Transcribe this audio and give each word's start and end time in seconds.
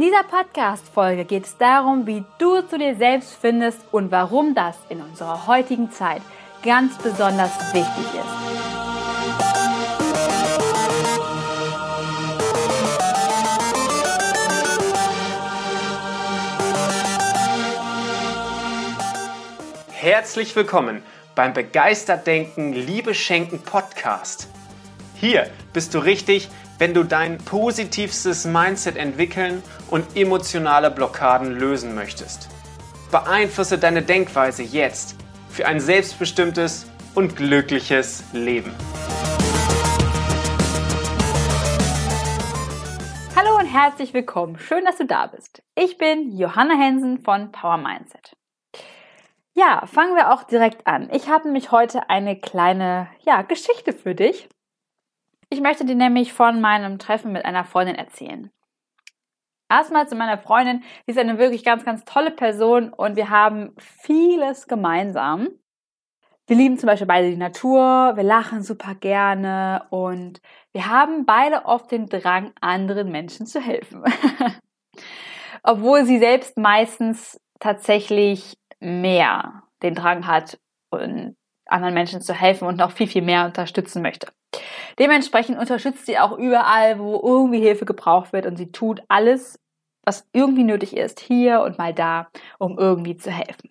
In 0.00 0.06
dieser 0.06 0.22
Podcast-Folge 0.22 1.26
geht 1.26 1.44
es 1.44 1.58
darum, 1.58 2.06
wie 2.06 2.24
du 2.38 2.62
zu 2.62 2.78
dir 2.78 2.96
selbst 2.96 3.34
findest 3.38 3.80
und 3.92 4.10
warum 4.10 4.54
das 4.54 4.74
in 4.88 5.02
unserer 5.02 5.46
heutigen 5.46 5.90
Zeit 5.90 6.22
ganz 6.62 6.96
besonders 6.96 7.50
wichtig 7.74 8.06
ist. 8.14 8.24
Herzlich 19.92 20.56
willkommen 20.56 21.02
beim 21.34 21.52
Begeistert 21.52 22.26
Denken, 22.26 22.72
Liebe 22.72 23.12
Schenken 23.12 23.60
Podcast. 23.60 24.48
Hier 25.16 25.50
bist 25.74 25.92
du 25.92 25.98
richtig, 25.98 26.48
wenn 26.80 26.94
du 26.94 27.04
dein 27.04 27.36
positivstes 27.36 28.46
Mindset 28.46 28.96
entwickeln 28.96 29.62
und 29.90 30.16
emotionale 30.16 30.90
Blockaden 30.90 31.52
lösen 31.52 31.94
möchtest. 31.94 32.48
Beeinflusse 33.10 33.76
deine 33.76 34.00
Denkweise 34.00 34.62
jetzt 34.62 35.14
für 35.50 35.66
ein 35.66 35.78
selbstbestimmtes 35.78 36.90
und 37.14 37.36
glückliches 37.36 38.24
Leben. 38.32 38.72
Hallo 43.36 43.58
und 43.58 43.66
herzlich 43.66 44.14
willkommen. 44.14 44.58
Schön, 44.58 44.86
dass 44.86 44.96
du 44.96 45.04
da 45.04 45.26
bist. 45.26 45.62
Ich 45.74 45.98
bin 45.98 46.34
Johanna 46.34 46.78
Hensen 46.78 47.18
von 47.18 47.52
Power 47.52 47.76
Mindset. 47.76 48.34
Ja, 49.52 49.84
fangen 49.84 50.16
wir 50.16 50.32
auch 50.32 50.44
direkt 50.44 50.86
an. 50.86 51.10
Ich 51.12 51.28
habe 51.28 51.44
nämlich 51.44 51.72
heute 51.72 52.08
eine 52.08 52.40
kleine 52.40 53.08
ja, 53.26 53.42
Geschichte 53.42 53.92
für 53.92 54.14
dich. 54.14 54.48
Ich 55.52 55.60
möchte 55.60 55.84
dir 55.84 55.96
nämlich 55.96 56.32
von 56.32 56.60
meinem 56.60 57.00
Treffen 57.00 57.32
mit 57.32 57.44
einer 57.44 57.64
Freundin 57.64 57.96
erzählen. 57.96 58.50
Erstmal 59.68 60.08
zu 60.08 60.14
meiner 60.14 60.38
Freundin. 60.38 60.82
Sie 61.06 61.12
ist 61.12 61.18
eine 61.18 61.38
wirklich 61.38 61.64
ganz, 61.64 61.84
ganz 61.84 62.04
tolle 62.04 62.30
Person 62.30 62.92
und 62.92 63.16
wir 63.16 63.30
haben 63.30 63.74
vieles 63.78 64.68
gemeinsam. 64.68 65.48
Wir 66.46 66.56
lieben 66.56 66.78
zum 66.78 66.88
Beispiel 66.88 67.06
beide 67.06 67.30
die 67.30 67.36
Natur, 67.36 68.12
wir 68.16 68.24
lachen 68.24 68.62
super 68.62 68.94
gerne 68.96 69.86
und 69.90 70.40
wir 70.72 70.86
haben 70.86 71.24
beide 71.24 71.64
oft 71.64 71.90
den 71.92 72.06
Drang, 72.06 72.52
anderen 72.60 73.10
Menschen 73.10 73.46
zu 73.46 73.60
helfen. 73.60 74.02
Obwohl 75.62 76.04
sie 76.04 76.18
selbst 76.18 76.56
meistens 76.58 77.40
tatsächlich 77.60 78.56
mehr 78.80 79.62
den 79.82 79.94
Drang 79.94 80.26
hat, 80.26 80.58
anderen 81.70 81.94
Menschen 81.94 82.20
zu 82.20 82.34
helfen 82.34 82.66
und 82.66 82.78
noch 82.78 82.92
viel, 82.92 83.06
viel 83.06 83.22
mehr 83.22 83.46
unterstützen 83.46 84.02
möchte. 84.02 84.28
Dementsprechend 84.98 85.58
unterstützt 85.58 86.06
sie 86.06 86.18
auch 86.18 86.36
überall, 86.36 86.98
wo 86.98 87.20
irgendwie 87.22 87.60
Hilfe 87.60 87.84
gebraucht 87.84 88.32
wird 88.32 88.46
und 88.46 88.56
sie 88.56 88.72
tut 88.72 89.02
alles, 89.08 89.58
was 90.04 90.28
irgendwie 90.32 90.64
nötig 90.64 90.96
ist, 90.96 91.20
hier 91.20 91.60
und 91.60 91.78
mal 91.78 91.94
da, 91.94 92.28
um 92.58 92.78
irgendwie 92.78 93.16
zu 93.16 93.30
helfen. 93.30 93.70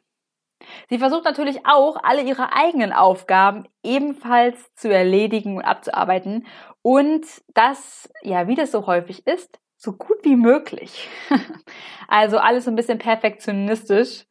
Sie 0.90 1.00
versucht 1.00 1.26
natürlich 1.26 1.66
auch, 1.66 1.98
alle 2.04 2.22
ihre 2.22 2.54
eigenen 2.54 2.94
Aufgaben 2.94 3.68
ebenfalls 3.84 4.74
zu 4.76 4.94
erledigen 4.94 5.58
und 5.58 5.64
abzuarbeiten 5.64 6.46
und 6.82 7.26
das, 7.54 8.10
ja, 8.22 8.48
wie 8.48 8.56
das 8.56 8.72
so 8.72 8.86
häufig 8.86 9.26
ist, 9.26 9.60
so 9.78 9.94
gut 9.94 10.18
wie 10.24 10.36
möglich. 10.36 11.10
also 12.08 12.38
alles 12.38 12.66
so 12.66 12.72
ein 12.72 12.76
bisschen 12.76 13.00
perfektionistisch. 13.00 14.26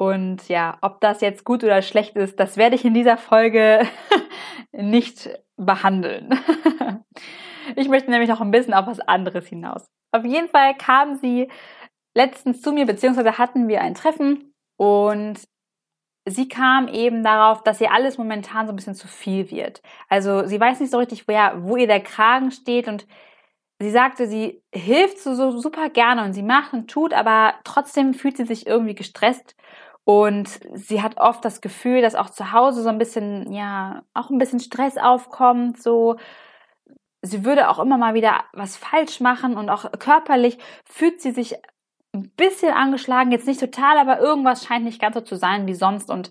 Und 0.00 0.48
ja, 0.48 0.78
ob 0.80 1.02
das 1.02 1.20
jetzt 1.20 1.44
gut 1.44 1.62
oder 1.62 1.82
schlecht 1.82 2.16
ist, 2.16 2.40
das 2.40 2.56
werde 2.56 2.74
ich 2.74 2.86
in 2.86 2.94
dieser 2.94 3.18
Folge 3.18 3.86
nicht 4.72 5.28
behandeln. 5.58 6.40
ich 7.76 7.86
möchte 7.86 8.10
nämlich 8.10 8.30
noch 8.30 8.40
ein 8.40 8.50
bisschen 8.50 8.72
auf 8.72 8.86
was 8.86 9.00
anderes 9.00 9.46
hinaus. 9.46 9.90
Auf 10.10 10.24
jeden 10.24 10.48
Fall 10.48 10.74
kam 10.74 11.16
sie 11.16 11.48
letztens 12.14 12.62
zu 12.62 12.72
mir, 12.72 12.86
beziehungsweise 12.86 13.36
hatten 13.36 13.68
wir 13.68 13.82
ein 13.82 13.92
Treffen 13.92 14.54
und 14.78 15.38
sie 16.26 16.48
kam 16.48 16.88
eben 16.88 17.22
darauf, 17.22 17.62
dass 17.62 17.82
ihr 17.82 17.92
alles 17.92 18.16
momentan 18.16 18.66
so 18.66 18.72
ein 18.72 18.76
bisschen 18.76 18.94
zu 18.94 19.06
viel 19.06 19.50
wird. 19.50 19.82
Also 20.08 20.46
sie 20.46 20.58
weiß 20.58 20.80
nicht 20.80 20.92
so 20.92 20.96
richtig, 20.96 21.28
wo, 21.28 21.32
ja, 21.32 21.52
wo 21.58 21.76
ihr 21.76 21.86
der 21.86 22.00
Kragen 22.00 22.52
steht 22.52 22.88
und 22.88 23.06
sie 23.78 23.90
sagte, 23.90 24.26
sie 24.26 24.62
hilft 24.72 25.18
so, 25.18 25.34
so 25.34 25.58
super 25.58 25.90
gerne 25.90 26.24
und 26.24 26.32
sie 26.32 26.42
macht 26.42 26.72
und 26.72 26.90
tut, 26.90 27.12
aber 27.12 27.52
trotzdem 27.64 28.14
fühlt 28.14 28.38
sie 28.38 28.46
sich 28.46 28.66
irgendwie 28.66 28.94
gestresst 28.94 29.56
und 30.04 30.48
sie 30.74 31.02
hat 31.02 31.18
oft 31.18 31.44
das 31.44 31.60
Gefühl, 31.60 32.02
dass 32.02 32.14
auch 32.14 32.30
zu 32.30 32.52
Hause 32.52 32.82
so 32.82 32.88
ein 32.88 32.98
bisschen, 32.98 33.52
ja, 33.52 34.02
auch 34.14 34.30
ein 34.30 34.38
bisschen 34.38 34.60
Stress 34.60 34.96
aufkommt, 34.96 35.82
so. 35.82 36.16
Sie 37.22 37.44
würde 37.44 37.68
auch 37.68 37.78
immer 37.78 37.98
mal 37.98 38.14
wieder 38.14 38.44
was 38.54 38.78
falsch 38.78 39.20
machen 39.20 39.58
und 39.58 39.68
auch 39.68 39.92
körperlich 39.98 40.56
fühlt 40.86 41.20
sie 41.20 41.32
sich 41.32 41.54
ein 42.14 42.30
bisschen 42.30 42.72
angeschlagen, 42.72 43.30
jetzt 43.30 43.46
nicht 43.46 43.60
total, 43.60 43.98
aber 43.98 44.20
irgendwas 44.20 44.64
scheint 44.64 44.86
nicht 44.86 45.00
ganz 45.02 45.14
so 45.14 45.20
zu 45.20 45.36
sein 45.36 45.66
wie 45.66 45.74
sonst 45.74 46.10
und 46.10 46.30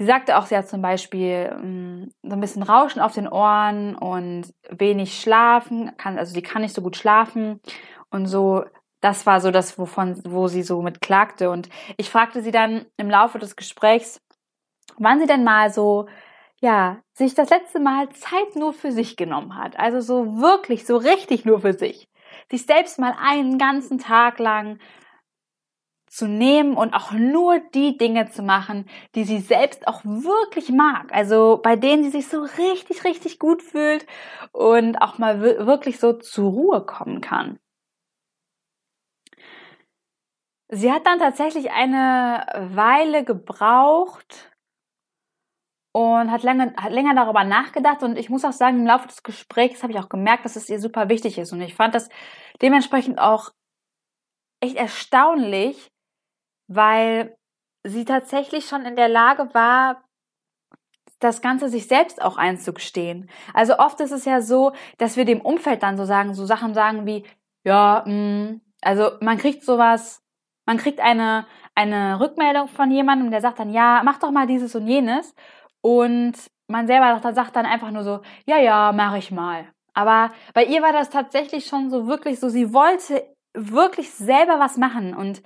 Sie 0.00 0.06
sagte 0.06 0.38
auch, 0.38 0.46
sie 0.46 0.56
hat 0.56 0.68
zum 0.68 0.80
Beispiel 0.80 1.50
mm, 1.56 2.12
so 2.22 2.32
ein 2.32 2.40
bisschen 2.40 2.62
Rauschen 2.62 3.00
auf 3.02 3.14
den 3.14 3.26
Ohren 3.26 3.96
und 3.96 4.54
wenig 4.70 5.20
schlafen, 5.20 5.90
kann, 5.96 6.18
also 6.18 6.32
sie 6.32 6.42
kann 6.42 6.62
nicht 6.62 6.74
so 6.74 6.82
gut 6.82 6.96
schlafen 6.96 7.60
und 8.10 8.26
so 8.26 8.64
das 9.00 9.26
war 9.26 9.40
so 9.40 9.50
das, 9.50 9.78
wovon, 9.78 10.20
wo 10.24 10.48
sie 10.48 10.62
so 10.62 10.82
mit 10.82 11.00
klagte. 11.00 11.50
Und 11.50 11.68
ich 11.96 12.10
fragte 12.10 12.42
sie 12.42 12.50
dann 12.50 12.86
im 12.96 13.10
Laufe 13.10 13.38
des 13.38 13.56
Gesprächs, 13.56 14.20
wann 14.96 15.20
sie 15.20 15.26
denn 15.26 15.44
mal 15.44 15.70
so, 15.70 16.08
ja, 16.60 16.98
sich 17.12 17.34
das 17.34 17.50
letzte 17.50 17.80
Mal 17.80 18.08
Zeit 18.10 18.56
nur 18.56 18.72
für 18.72 18.92
sich 18.92 19.16
genommen 19.16 19.56
hat. 19.56 19.78
Also 19.78 20.00
so 20.00 20.40
wirklich, 20.40 20.86
so 20.86 20.96
richtig 20.96 21.44
nur 21.44 21.60
für 21.60 21.72
sich. 21.72 22.08
Sich 22.50 22.66
selbst 22.66 22.98
mal 22.98 23.14
einen 23.20 23.58
ganzen 23.58 23.98
Tag 23.98 24.38
lang 24.38 24.78
zu 26.08 26.26
nehmen 26.26 26.74
und 26.74 26.94
auch 26.94 27.12
nur 27.12 27.60
die 27.74 27.96
Dinge 27.98 28.30
zu 28.30 28.42
machen, 28.42 28.88
die 29.14 29.24
sie 29.24 29.38
selbst 29.40 29.86
auch 29.86 30.02
wirklich 30.04 30.70
mag. 30.70 31.12
Also 31.12 31.60
bei 31.62 31.76
denen 31.76 32.02
sie 32.02 32.10
sich 32.10 32.28
so 32.28 32.42
richtig, 32.42 33.04
richtig 33.04 33.38
gut 33.38 33.62
fühlt 33.62 34.06
und 34.52 34.96
auch 35.02 35.18
mal 35.18 35.40
wirklich 35.40 36.00
so 36.00 36.14
zur 36.14 36.50
Ruhe 36.50 36.84
kommen 36.84 37.20
kann. 37.20 37.58
Sie 40.70 40.92
hat 40.92 41.06
dann 41.06 41.18
tatsächlich 41.18 41.70
eine 41.70 42.46
Weile 42.74 43.24
gebraucht 43.24 44.52
und 45.92 46.30
hat 46.30 46.42
länger, 46.42 46.74
hat 46.76 46.92
länger 46.92 47.14
darüber 47.14 47.44
nachgedacht. 47.44 48.02
Und 48.02 48.18
ich 48.18 48.28
muss 48.28 48.44
auch 48.44 48.52
sagen, 48.52 48.80
im 48.80 48.86
Laufe 48.86 49.08
des 49.08 49.22
Gesprächs 49.22 49.82
habe 49.82 49.92
ich 49.92 49.98
auch 49.98 50.10
gemerkt, 50.10 50.44
dass 50.44 50.56
es 50.56 50.68
ihr 50.68 50.78
super 50.78 51.08
wichtig 51.08 51.38
ist. 51.38 51.52
Und 51.52 51.62
ich 51.62 51.74
fand 51.74 51.94
das 51.94 52.10
dementsprechend 52.60 53.18
auch 53.18 53.52
echt 54.60 54.76
erstaunlich, 54.76 55.90
weil 56.68 57.36
sie 57.84 58.04
tatsächlich 58.04 58.66
schon 58.66 58.84
in 58.84 58.96
der 58.96 59.08
Lage 59.08 59.54
war, 59.54 60.04
das 61.20 61.40
Ganze 61.40 61.68
sich 61.68 61.88
selbst 61.88 62.22
auch 62.22 62.36
einzugestehen. 62.36 63.28
Also 63.54 63.78
oft 63.78 64.00
ist 64.00 64.12
es 64.12 64.24
ja 64.24 64.40
so, 64.40 64.72
dass 64.98 65.16
wir 65.16 65.24
dem 65.24 65.40
Umfeld 65.40 65.82
dann 65.82 65.96
so 65.96 66.04
sagen, 66.04 66.34
so 66.34 66.46
Sachen 66.46 66.74
sagen 66.74 67.06
wie, 67.06 67.26
ja, 67.64 68.04
mh, 68.06 68.12
mm, 68.12 68.60
also 68.82 69.12
man 69.20 69.38
kriegt 69.38 69.64
sowas 69.64 70.22
man 70.68 70.76
kriegt 70.76 71.00
eine, 71.00 71.46
eine 71.74 72.20
Rückmeldung 72.20 72.68
von 72.68 72.90
jemandem, 72.90 73.30
der 73.30 73.40
sagt 73.40 73.58
dann, 73.58 73.72
ja, 73.72 74.02
mach 74.04 74.18
doch 74.18 74.30
mal 74.30 74.46
dieses 74.46 74.74
und 74.74 74.86
jenes. 74.86 75.34
Und 75.80 76.34
man 76.66 76.86
selber 76.86 77.18
sagt 77.32 77.56
dann 77.56 77.64
einfach 77.64 77.90
nur 77.90 78.04
so, 78.04 78.20
ja, 78.44 78.58
ja, 78.58 78.92
mach 78.94 79.16
ich 79.16 79.30
mal. 79.30 79.64
Aber 79.94 80.30
bei 80.52 80.64
ihr 80.64 80.82
war 80.82 80.92
das 80.92 81.08
tatsächlich 81.08 81.64
schon 81.64 81.88
so 81.88 82.06
wirklich 82.06 82.38
so, 82.38 82.50
sie 82.50 82.74
wollte 82.74 83.26
wirklich 83.54 84.10
selber 84.10 84.60
was 84.60 84.76
machen. 84.76 85.14
Und 85.14 85.42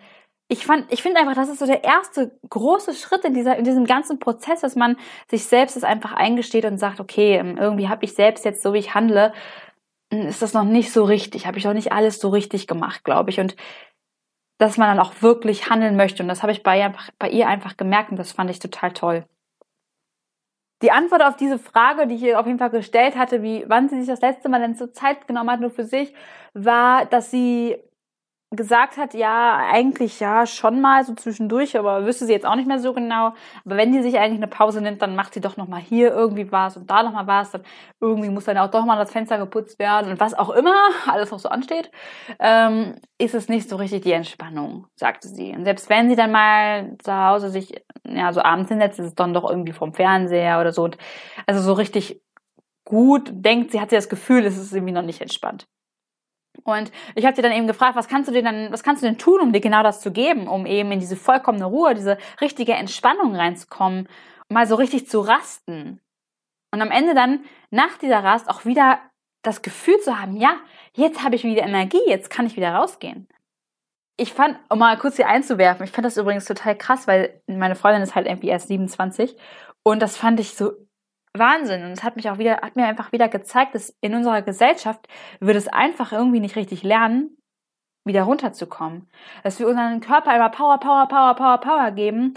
ich 0.48 0.66
fand, 0.66 0.92
ich 0.92 1.02
finde 1.02 1.20
einfach, 1.20 1.36
das 1.36 1.48
ist 1.48 1.60
so 1.60 1.66
der 1.66 1.84
erste 1.84 2.36
große 2.50 2.92
Schritt 2.92 3.24
in 3.24 3.32
dieser, 3.32 3.56
in 3.56 3.64
diesem 3.64 3.84
ganzen 3.84 4.18
Prozess, 4.18 4.62
dass 4.62 4.74
man 4.74 4.96
sich 5.30 5.44
selbst 5.44 5.76
das 5.76 5.84
einfach 5.84 6.14
eingesteht 6.14 6.64
und 6.64 6.78
sagt, 6.78 6.98
okay, 6.98 7.36
ähm, 7.36 7.58
irgendwie 7.58 7.88
habe 7.88 8.04
ich 8.04 8.14
selbst 8.14 8.44
jetzt 8.44 8.60
so 8.60 8.72
wie 8.72 8.78
ich 8.78 8.92
handle, 8.92 9.32
hm, 10.12 10.26
ist 10.26 10.42
das 10.42 10.52
noch 10.52 10.64
nicht 10.64 10.92
so 10.92 11.04
richtig, 11.04 11.46
habe 11.46 11.58
ich 11.58 11.64
noch 11.64 11.74
nicht 11.74 11.92
alles 11.92 12.18
so 12.18 12.28
richtig 12.30 12.66
gemacht, 12.66 13.04
glaube 13.04 13.30
ich. 13.30 13.38
Und 13.38 13.54
dass 14.62 14.78
man 14.78 14.96
dann 14.96 15.04
auch 15.04 15.22
wirklich 15.22 15.68
handeln 15.68 15.96
möchte. 15.96 16.22
Und 16.22 16.28
das 16.28 16.42
habe 16.42 16.52
ich 16.52 16.62
bei 16.62 16.78
ihr, 16.78 16.92
bei 17.18 17.28
ihr 17.28 17.48
einfach 17.48 17.76
gemerkt 17.76 18.12
und 18.12 18.16
das 18.16 18.30
fand 18.30 18.48
ich 18.48 18.60
total 18.60 18.92
toll. 18.92 19.24
Die 20.82 20.92
Antwort 20.92 21.22
auf 21.22 21.36
diese 21.36 21.58
Frage, 21.58 22.06
die 22.06 22.14
ich 22.14 22.22
ihr 22.22 22.38
auf 22.38 22.46
jeden 22.46 22.60
Fall 22.60 22.70
gestellt 22.70 23.16
hatte, 23.16 23.42
wie 23.42 23.64
wann 23.66 23.88
sie 23.88 23.98
sich 23.98 24.06
das 24.06 24.20
letzte 24.20 24.48
Mal 24.48 24.60
denn 24.60 24.76
zur 24.76 24.92
Zeit 24.92 25.26
genommen 25.26 25.50
hat, 25.50 25.60
nur 25.60 25.70
für 25.70 25.84
sich, 25.84 26.14
war, 26.54 27.06
dass 27.06 27.32
sie 27.32 27.76
gesagt 28.56 28.96
hat, 28.96 29.14
ja, 29.14 29.56
eigentlich 29.72 30.20
ja 30.20 30.46
schon 30.46 30.80
mal 30.80 31.04
so 31.04 31.14
zwischendurch, 31.14 31.78
aber 31.78 32.04
wüsste 32.04 32.26
sie 32.26 32.32
jetzt 32.32 32.46
auch 32.46 32.54
nicht 32.54 32.68
mehr 32.68 32.78
so 32.78 32.92
genau. 32.92 33.32
Aber 33.64 33.76
wenn 33.76 33.92
die 33.92 34.02
sich 34.02 34.18
eigentlich 34.18 34.38
eine 34.38 34.48
Pause 34.48 34.80
nimmt, 34.80 35.02
dann 35.02 35.16
macht 35.16 35.34
sie 35.34 35.40
doch 35.40 35.56
noch 35.56 35.68
mal 35.68 35.80
hier 35.80 36.12
irgendwie 36.12 36.52
was 36.52 36.76
und 36.76 36.90
da 36.90 37.02
noch 37.02 37.12
mal 37.12 37.26
was. 37.26 37.50
Dann 37.50 37.62
irgendwie 38.00 38.28
muss 38.28 38.44
dann 38.44 38.58
auch 38.58 38.70
doch 38.70 38.84
mal 38.84 38.96
das 38.96 39.12
Fenster 39.12 39.38
geputzt 39.38 39.78
werden 39.78 40.10
und 40.10 40.20
was 40.20 40.34
auch 40.34 40.50
immer, 40.50 40.74
alles 41.06 41.30
noch 41.30 41.38
so 41.38 41.48
ansteht, 41.48 41.90
ähm, 42.38 42.96
ist 43.18 43.34
es 43.34 43.48
nicht 43.48 43.68
so 43.68 43.76
richtig 43.76 44.02
die 44.02 44.12
Entspannung, 44.12 44.86
sagte 44.96 45.28
sie. 45.28 45.52
Und 45.52 45.64
selbst 45.64 45.88
wenn 45.88 46.08
sie 46.08 46.16
dann 46.16 46.32
mal 46.32 46.96
zu 47.02 47.12
Hause 47.12 47.50
sich, 47.50 47.82
ja, 48.04 48.32
so 48.32 48.42
abends 48.42 48.68
hinsetzt, 48.68 48.98
ist 48.98 49.06
es 49.06 49.14
dann 49.14 49.34
doch 49.34 49.48
irgendwie 49.48 49.72
vom 49.72 49.94
Fernseher 49.94 50.60
oder 50.60 50.72
so. 50.72 50.84
Und 50.84 50.98
also 51.46 51.60
so 51.60 51.72
richtig 51.72 52.20
gut 52.84 53.30
denkt, 53.32 53.72
sie 53.72 53.80
hat 53.80 53.90
sie 53.90 53.96
das 53.96 54.08
Gefühl, 54.08 54.44
es 54.44 54.58
ist 54.58 54.72
irgendwie 54.72 54.92
noch 54.92 55.02
nicht 55.02 55.20
entspannt. 55.20 55.66
Und 56.64 56.92
ich 57.14 57.24
habe 57.24 57.34
dir 57.34 57.42
dann 57.42 57.52
eben 57.52 57.66
gefragt, 57.66 57.96
was 57.96 58.08
kannst 58.08 58.28
du 58.28 58.32
denn 58.32 58.44
dann, 58.44 58.72
was 58.72 58.82
kannst 58.82 59.02
du 59.02 59.06
denn 59.06 59.18
tun, 59.18 59.40
um 59.40 59.52
dir 59.52 59.60
genau 59.60 59.82
das 59.82 60.00
zu 60.00 60.12
geben, 60.12 60.48
um 60.48 60.66
eben 60.66 60.92
in 60.92 61.00
diese 61.00 61.16
vollkommene 61.16 61.64
Ruhe, 61.64 61.94
diese 61.94 62.18
richtige 62.40 62.74
Entspannung 62.74 63.34
reinzukommen, 63.34 64.08
um 64.48 64.54
mal 64.54 64.66
so 64.66 64.76
richtig 64.76 65.08
zu 65.08 65.20
rasten. 65.20 66.00
Und 66.70 66.80
am 66.80 66.90
Ende 66.90 67.14
dann 67.14 67.44
nach 67.70 67.98
dieser 67.98 68.22
Rast 68.22 68.48
auch 68.48 68.64
wieder 68.64 69.00
das 69.42 69.62
Gefühl 69.62 69.98
zu 70.00 70.18
haben, 70.18 70.36
ja, 70.36 70.56
jetzt 70.94 71.22
habe 71.24 71.34
ich 71.34 71.44
wieder 71.44 71.62
Energie, 71.62 72.02
jetzt 72.06 72.30
kann 72.30 72.46
ich 72.46 72.56
wieder 72.56 72.74
rausgehen. 72.74 73.28
Ich 74.16 74.32
fand, 74.32 74.58
um 74.68 74.78
mal 74.78 74.96
kurz 74.98 75.16
hier 75.16 75.28
einzuwerfen, 75.28 75.84
ich 75.84 75.90
fand 75.90 76.04
das 76.04 76.16
übrigens 76.16 76.44
total 76.44 76.76
krass, 76.76 77.08
weil 77.08 77.42
meine 77.46 77.74
Freundin 77.74 78.02
ist 78.02 78.14
halt 78.14 78.26
irgendwie 78.26 78.48
erst 78.48 78.68
27 78.68 79.36
und 79.82 80.00
das 80.00 80.16
fand 80.16 80.38
ich 80.38 80.54
so 80.54 80.72
Wahnsinn. 81.36 81.84
Und 81.84 81.92
es 81.92 82.02
hat 82.02 82.16
mich 82.16 82.28
auch 82.30 82.38
wieder, 82.38 82.58
hat 82.58 82.76
mir 82.76 82.86
einfach 82.86 83.12
wieder 83.12 83.28
gezeigt, 83.28 83.74
dass 83.74 83.96
in 84.00 84.14
unserer 84.14 84.42
Gesellschaft 84.42 85.08
wird 85.40 85.56
es 85.56 85.68
einfach 85.68 86.12
irgendwie 86.12 86.40
nicht 86.40 86.56
richtig 86.56 86.82
lernen, 86.82 87.36
wieder 88.04 88.24
runterzukommen. 88.24 89.08
Dass 89.42 89.58
wir 89.58 89.68
unseren 89.68 90.00
Körper 90.00 90.34
immer 90.34 90.50
Power, 90.50 90.78
Power, 90.78 91.08
Power, 91.08 91.34
Power, 91.34 91.58
Power 91.58 91.90
geben 91.92 92.34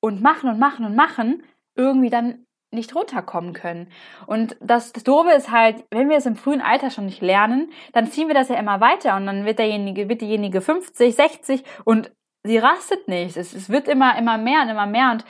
und 0.00 0.22
machen 0.22 0.50
und 0.50 0.58
machen 0.58 0.84
und 0.84 0.94
machen, 0.94 1.42
irgendwie 1.74 2.10
dann 2.10 2.44
nicht 2.70 2.94
runterkommen 2.94 3.54
können. 3.54 3.90
Und 4.26 4.56
das, 4.60 4.92
das 4.92 5.02
Doofe 5.02 5.30
ist 5.30 5.50
halt, 5.50 5.84
wenn 5.90 6.10
wir 6.10 6.18
es 6.18 6.26
im 6.26 6.36
frühen 6.36 6.60
Alter 6.60 6.90
schon 6.90 7.06
nicht 7.06 7.22
lernen, 7.22 7.72
dann 7.92 8.08
ziehen 8.08 8.28
wir 8.28 8.34
das 8.34 8.50
ja 8.50 8.56
immer 8.56 8.80
weiter 8.80 9.16
und 9.16 9.26
dann 9.26 9.46
wird 9.46 9.58
derjenige, 9.58 10.08
wird 10.08 10.20
diejenige 10.20 10.60
50, 10.60 11.14
60 11.14 11.64
und 11.84 12.12
sie 12.44 12.58
rastet 12.58 13.08
nicht. 13.08 13.36
Es, 13.36 13.54
es 13.54 13.70
wird 13.70 13.88
immer, 13.88 14.18
immer 14.18 14.36
mehr 14.36 14.62
und 14.62 14.68
immer 14.68 14.86
mehr 14.86 15.12
und 15.12 15.24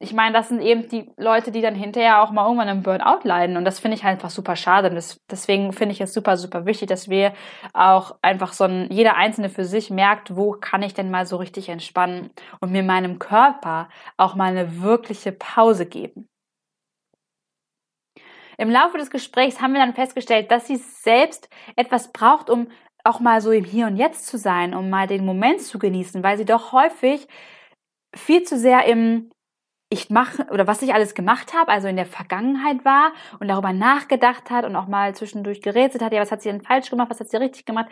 ich 0.00 0.12
meine, 0.12 0.32
das 0.32 0.48
sind 0.48 0.60
eben 0.60 0.88
die 0.88 1.10
Leute, 1.16 1.50
die 1.50 1.60
dann 1.60 1.74
hinterher 1.74 2.22
auch 2.22 2.30
mal 2.30 2.44
irgendwann 2.44 2.68
im 2.68 2.82
Burnout 2.84 3.20
leiden. 3.24 3.56
Und 3.56 3.64
das 3.64 3.80
finde 3.80 3.96
ich 3.96 4.04
halt 4.04 4.14
einfach 4.14 4.30
super 4.30 4.54
schade. 4.54 4.90
Und 4.90 4.94
das, 4.94 5.20
deswegen 5.28 5.72
finde 5.72 5.92
ich 5.92 6.00
es 6.00 6.14
super, 6.14 6.36
super 6.36 6.66
wichtig, 6.66 6.88
dass 6.88 7.08
wir 7.08 7.32
auch 7.72 8.16
einfach 8.22 8.52
so 8.52 8.64
ein, 8.64 8.86
jeder 8.92 9.16
Einzelne 9.16 9.48
für 9.48 9.64
sich 9.64 9.90
merkt, 9.90 10.36
wo 10.36 10.52
kann 10.52 10.82
ich 10.82 10.94
denn 10.94 11.10
mal 11.10 11.26
so 11.26 11.36
richtig 11.36 11.68
entspannen 11.68 12.30
und 12.60 12.70
mir 12.70 12.84
meinem 12.84 13.18
Körper 13.18 13.88
auch 14.16 14.36
mal 14.36 14.50
eine 14.50 14.80
wirkliche 14.82 15.32
Pause 15.32 15.86
geben. 15.86 16.28
Im 18.56 18.70
Laufe 18.70 18.98
des 18.98 19.10
Gesprächs 19.10 19.60
haben 19.60 19.72
wir 19.72 19.80
dann 19.80 19.94
festgestellt, 19.94 20.52
dass 20.52 20.68
sie 20.68 20.76
selbst 20.76 21.48
etwas 21.74 22.12
braucht, 22.12 22.50
um 22.50 22.68
auch 23.02 23.18
mal 23.18 23.40
so 23.40 23.50
im 23.50 23.64
Hier 23.64 23.86
und 23.88 23.96
Jetzt 23.96 24.26
zu 24.26 24.38
sein, 24.38 24.74
um 24.74 24.90
mal 24.90 25.08
den 25.08 25.24
Moment 25.24 25.60
zu 25.60 25.78
genießen, 25.80 26.22
weil 26.22 26.36
sie 26.36 26.44
doch 26.44 26.70
häufig 26.70 27.26
viel 28.14 28.44
zu 28.44 28.56
sehr 28.56 28.84
im 28.84 29.30
ich 29.90 30.10
mache 30.10 30.46
oder 30.50 30.66
was 30.66 30.82
ich 30.82 30.92
alles 30.92 31.14
gemacht 31.14 31.54
habe, 31.54 31.70
also 31.70 31.88
in 31.88 31.96
der 31.96 32.06
Vergangenheit 32.06 32.84
war 32.84 33.12
und 33.40 33.48
darüber 33.48 33.72
nachgedacht 33.72 34.50
hat 34.50 34.64
und 34.64 34.76
auch 34.76 34.86
mal 34.86 35.14
zwischendurch 35.14 35.62
gerätselt 35.62 36.02
hat, 36.02 36.12
ja, 36.12 36.20
was 36.20 36.30
hat 36.30 36.42
sie 36.42 36.50
denn 36.50 36.60
falsch 36.60 36.90
gemacht, 36.90 37.10
was 37.10 37.20
hat 37.20 37.30
sie 37.30 37.38
richtig 37.38 37.64
gemacht, 37.64 37.86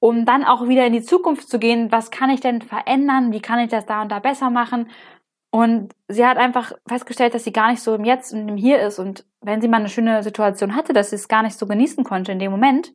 um 0.00 0.24
dann 0.24 0.44
auch 0.44 0.68
wieder 0.68 0.86
in 0.86 0.92
die 0.92 1.02
Zukunft 1.02 1.48
zu 1.48 1.58
gehen, 1.58 1.92
was 1.92 2.10
kann 2.10 2.30
ich 2.30 2.40
denn 2.40 2.62
verändern, 2.62 3.32
wie 3.32 3.40
kann 3.40 3.60
ich 3.60 3.70
das 3.70 3.86
da 3.86 4.02
und 4.02 4.10
da 4.10 4.18
besser 4.18 4.50
machen. 4.50 4.90
Und 5.50 5.94
sie 6.08 6.26
hat 6.26 6.36
einfach 6.36 6.72
festgestellt, 6.86 7.34
dass 7.34 7.44
sie 7.44 7.52
gar 7.52 7.70
nicht 7.70 7.82
so 7.82 7.94
im 7.94 8.04
Jetzt 8.04 8.32
und 8.32 8.48
im 8.48 8.56
Hier 8.56 8.80
ist 8.80 8.98
und 8.98 9.24
wenn 9.40 9.60
sie 9.60 9.68
mal 9.68 9.78
eine 9.78 9.88
schöne 9.88 10.22
Situation 10.22 10.74
hatte, 10.74 10.92
dass 10.92 11.10
sie 11.10 11.16
es 11.16 11.28
gar 11.28 11.42
nicht 11.42 11.56
so 11.56 11.66
genießen 11.66 12.04
konnte 12.04 12.32
in 12.32 12.38
dem 12.38 12.50
Moment, 12.50 12.92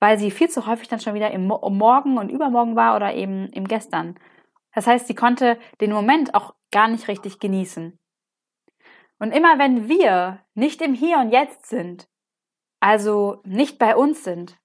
weil 0.00 0.18
sie 0.18 0.30
viel 0.30 0.48
zu 0.48 0.66
häufig 0.66 0.88
dann 0.88 1.00
schon 1.00 1.14
wieder 1.14 1.30
im 1.30 1.46
Morgen 1.46 2.18
und 2.18 2.30
Übermorgen 2.30 2.76
war 2.76 2.96
oder 2.96 3.14
eben 3.14 3.48
im 3.48 3.68
Gestern. 3.68 4.18
Das 4.74 4.86
heißt, 4.86 5.06
sie 5.06 5.14
konnte 5.14 5.58
den 5.80 5.92
Moment 5.92 6.34
auch 6.34 6.54
gar 6.70 6.88
nicht 6.88 7.08
richtig 7.08 7.38
genießen. 7.38 7.98
Und 9.18 9.32
immer 9.32 9.58
wenn 9.58 9.88
wir 9.88 10.40
nicht 10.54 10.80
im 10.80 10.94
Hier 10.94 11.18
und 11.18 11.30
Jetzt 11.30 11.66
sind, 11.66 12.08
also 12.80 13.40
nicht 13.44 13.78
bei 13.78 13.96
uns 13.96 14.22
sind, 14.22 14.56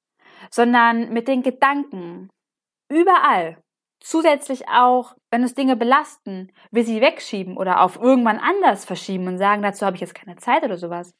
sondern 0.51 1.11
mit 1.11 1.27
den 1.27 1.41
Gedanken 1.41 2.29
überall, 2.89 3.63
zusätzlich 3.99 4.67
auch, 4.67 5.15
wenn 5.31 5.41
uns 5.41 5.55
Dinge 5.55 5.75
belasten, 5.75 6.51
wir 6.71 6.83
sie 6.83 7.01
wegschieben 7.01 7.57
oder 7.57 7.81
auf 7.81 7.95
irgendwann 7.95 8.37
anders 8.37 8.85
verschieben 8.85 9.27
und 9.27 9.37
sagen, 9.37 9.61
dazu 9.61 9.85
habe 9.85 9.95
ich 9.95 10.01
jetzt 10.01 10.13
keine 10.15 10.35
Zeit 10.35 10.63
oder 10.63 10.77
sowas, 10.77 11.15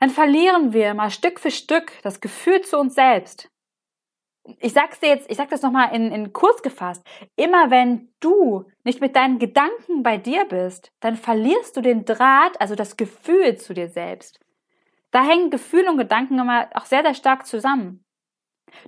dann 0.00 0.10
verlieren 0.10 0.72
wir 0.72 0.94
mal 0.94 1.10
Stück 1.10 1.38
für 1.38 1.50
Stück 1.50 1.92
das 2.02 2.20
Gefühl 2.20 2.62
zu 2.62 2.78
uns 2.78 2.94
selbst 2.94 3.50
ich 4.60 4.72
sag's 4.72 5.00
dir 5.00 5.08
jetzt, 5.08 5.30
ich 5.30 5.36
sag 5.36 5.48
das 5.50 5.62
nochmal 5.62 5.94
in, 5.94 6.12
in 6.12 6.32
kurz 6.32 6.62
gefasst. 6.62 7.04
Immer 7.36 7.70
wenn 7.70 8.08
du 8.20 8.64
nicht 8.84 9.00
mit 9.00 9.16
deinen 9.16 9.38
Gedanken 9.38 10.02
bei 10.02 10.16
dir 10.16 10.44
bist, 10.46 10.92
dann 11.00 11.16
verlierst 11.16 11.76
du 11.76 11.80
den 11.80 12.04
Draht, 12.04 12.60
also 12.60 12.74
das 12.74 12.96
Gefühl 12.96 13.56
zu 13.56 13.74
dir 13.74 13.88
selbst. 13.88 14.40
Da 15.10 15.24
hängen 15.24 15.50
Gefühle 15.50 15.90
und 15.90 15.98
Gedanken 15.98 16.38
immer 16.38 16.68
auch 16.74 16.84
sehr, 16.84 17.02
sehr 17.02 17.14
stark 17.14 17.46
zusammen. 17.46 18.04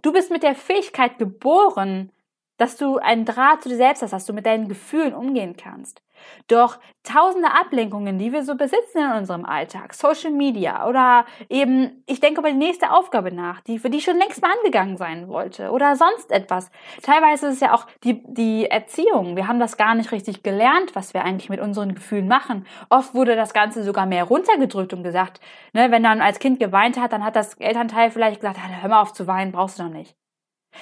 Du 0.03 0.13
bist 0.13 0.31
mit 0.31 0.43
der 0.43 0.55
Fähigkeit 0.55 1.19
geboren, 1.19 2.13
dass 2.57 2.77
du 2.77 2.99
einen 2.99 3.25
Draht 3.25 3.63
zu 3.63 3.71
dir 3.71 3.77
selbst 3.77 4.03
hast, 4.03 4.13
dass 4.13 4.27
du 4.27 4.35
mit 4.35 4.45
deinen 4.45 4.69
Gefühlen 4.69 5.15
umgehen 5.15 5.57
kannst. 5.57 6.03
Doch 6.49 6.79
tausende 7.03 7.51
Ablenkungen, 7.53 8.19
die 8.19 8.33
wir 8.33 8.43
so 8.43 8.57
besitzen 8.57 8.99
in 8.99 9.13
unserem 9.13 9.45
Alltag, 9.45 9.95
Social 9.95 10.31
Media 10.33 10.87
oder 10.87 11.25
eben, 11.49 12.03
ich 12.07 12.21
denke 12.21 12.41
über 12.41 12.51
die 12.51 12.57
nächste 12.57 12.93
Aufgabe 12.93 13.33
nach, 13.33 13.61
die 13.63 13.79
für 13.79 13.89
die 13.89 14.01
schon 14.01 14.19
längst 14.19 14.43
mal 14.43 14.53
angegangen 14.59 14.97
sein 14.97 15.29
wollte 15.29 15.71
oder 15.71 15.97
sonst 15.97 16.31
etwas. 16.31 16.71
Teilweise 17.03 17.49
ist 17.49 17.55
es 17.55 17.61
ja 17.61 17.75
auch 17.75 17.87
die, 18.05 18.23
die 18.27 18.67
Erziehung. 18.67 19.37
Wir 19.37 19.49
haben 19.49 19.61
das 19.61 19.77
gar 19.77 19.95
nicht 19.95 20.13
richtig 20.13 20.43
gelernt, 20.43 20.95
was 20.95 21.15
wir 21.15 21.25
eigentlich 21.25 21.49
mit 21.49 21.61
unseren 21.61 21.95
Gefühlen 21.95 22.29
machen. 22.29 22.67
Oft 22.91 23.15
wurde 23.15 23.37
das 23.37 23.55
Ganze 23.55 23.83
sogar 23.83 24.07
mehr 24.07 24.25
runtergedrückt 24.25 24.93
und 24.93 25.03
gesagt, 25.03 25.41
ne, 25.73 25.91
wenn 25.91 26.03
dann 26.03 26.21
als 26.21 26.39
Kind 26.39 26.61
geweint 26.61 26.99
hat, 27.01 27.13
dann 27.13 27.25
hat 27.25 27.37
das 27.37 27.55
Elternteil 27.55 28.11
vielleicht 28.11 28.41
gesagt, 28.41 28.59
hör 28.61 28.89
mal 28.89 29.01
auf 29.01 29.13
zu 29.13 29.27
weinen, 29.27 29.53
brauchst 29.53 29.79
du 29.79 29.85
noch 29.85 29.91
nicht. 29.91 30.20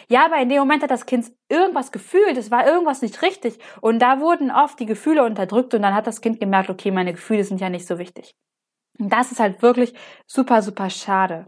Ja, 0.09 0.27
aber 0.27 0.37
in 0.39 0.49
dem 0.49 0.59
Moment 0.59 0.83
hat 0.83 0.91
das 0.91 1.07
Kind 1.07 1.33
irgendwas 1.49 1.93
gefühlt, 1.93 2.37
es 2.37 2.51
war 2.51 2.67
irgendwas 2.67 3.03
nicht 3.03 3.23
richtig. 3.23 3.59
Und 3.81 4.01
da 4.01 4.21
wurden 4.21 4.51
oft 4.51 4.79
die 4.81 4.87
Gefühle 4.87 5.25
unterdrückt 5.25 5.75
und 5.75 5.83
dann 5.83 5.95
hat 5.95 6.07
das 6.07 6.21
Kind 6.21 6.41
gemerkt, 6.41 6.71
okay, 6.71 6.91
meine 6.91 7.13
Gefühle 7.13 7.45
sind 7.45 7.61
ja 7.61 7.69
nicht 7.71 7.87
so 7.87 7.99
wichtig. 7.99 8.35
Und 8.99 9.13
das 9.13 9.33
ist 9.33 9.41
halt 9.41 9.63
wirklich 9.63 9.95
super, 10.27 10.63
super 10.63 10.91
schade. 10.91 11.47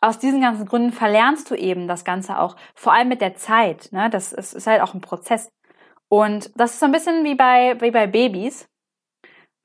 Aus 0.00 0.18
diesen 0.18 0.40
ganzen 0.40 0.66
Gründen 0.66 0.92
verlernst 0.92 1.50
du 1.50 1.54
eben 1.54 1.88
das 1.88 2.04
Ganze 2.04 2.38
auch, 2.38 2.56
vor 2.74 2.92
allem 2.92 3.08
mit 3.08 3.20
der 3.20 3.34
Zeit. 3.34 3.88
Ne? 3.92 4.10
Das 4.10 4.32
ist, 4.32 4.52
ist 4.52 4.66
halt 4.66 4.82
auch 4.82 4.94
ein 4.94 5.00
Prozess. 5.00 5.48
Und 6.08 6.50
das 6.54 6.74
ist 6.74 6.80
so 6.80 6.86
ein 6.86 6.92
bisschen 6.92 7.24
wie 7.24 7.34
bei, 7.34 7.80
wie 7.80 7.90
bei 7.90 8.06
Babys. 8.06 8.68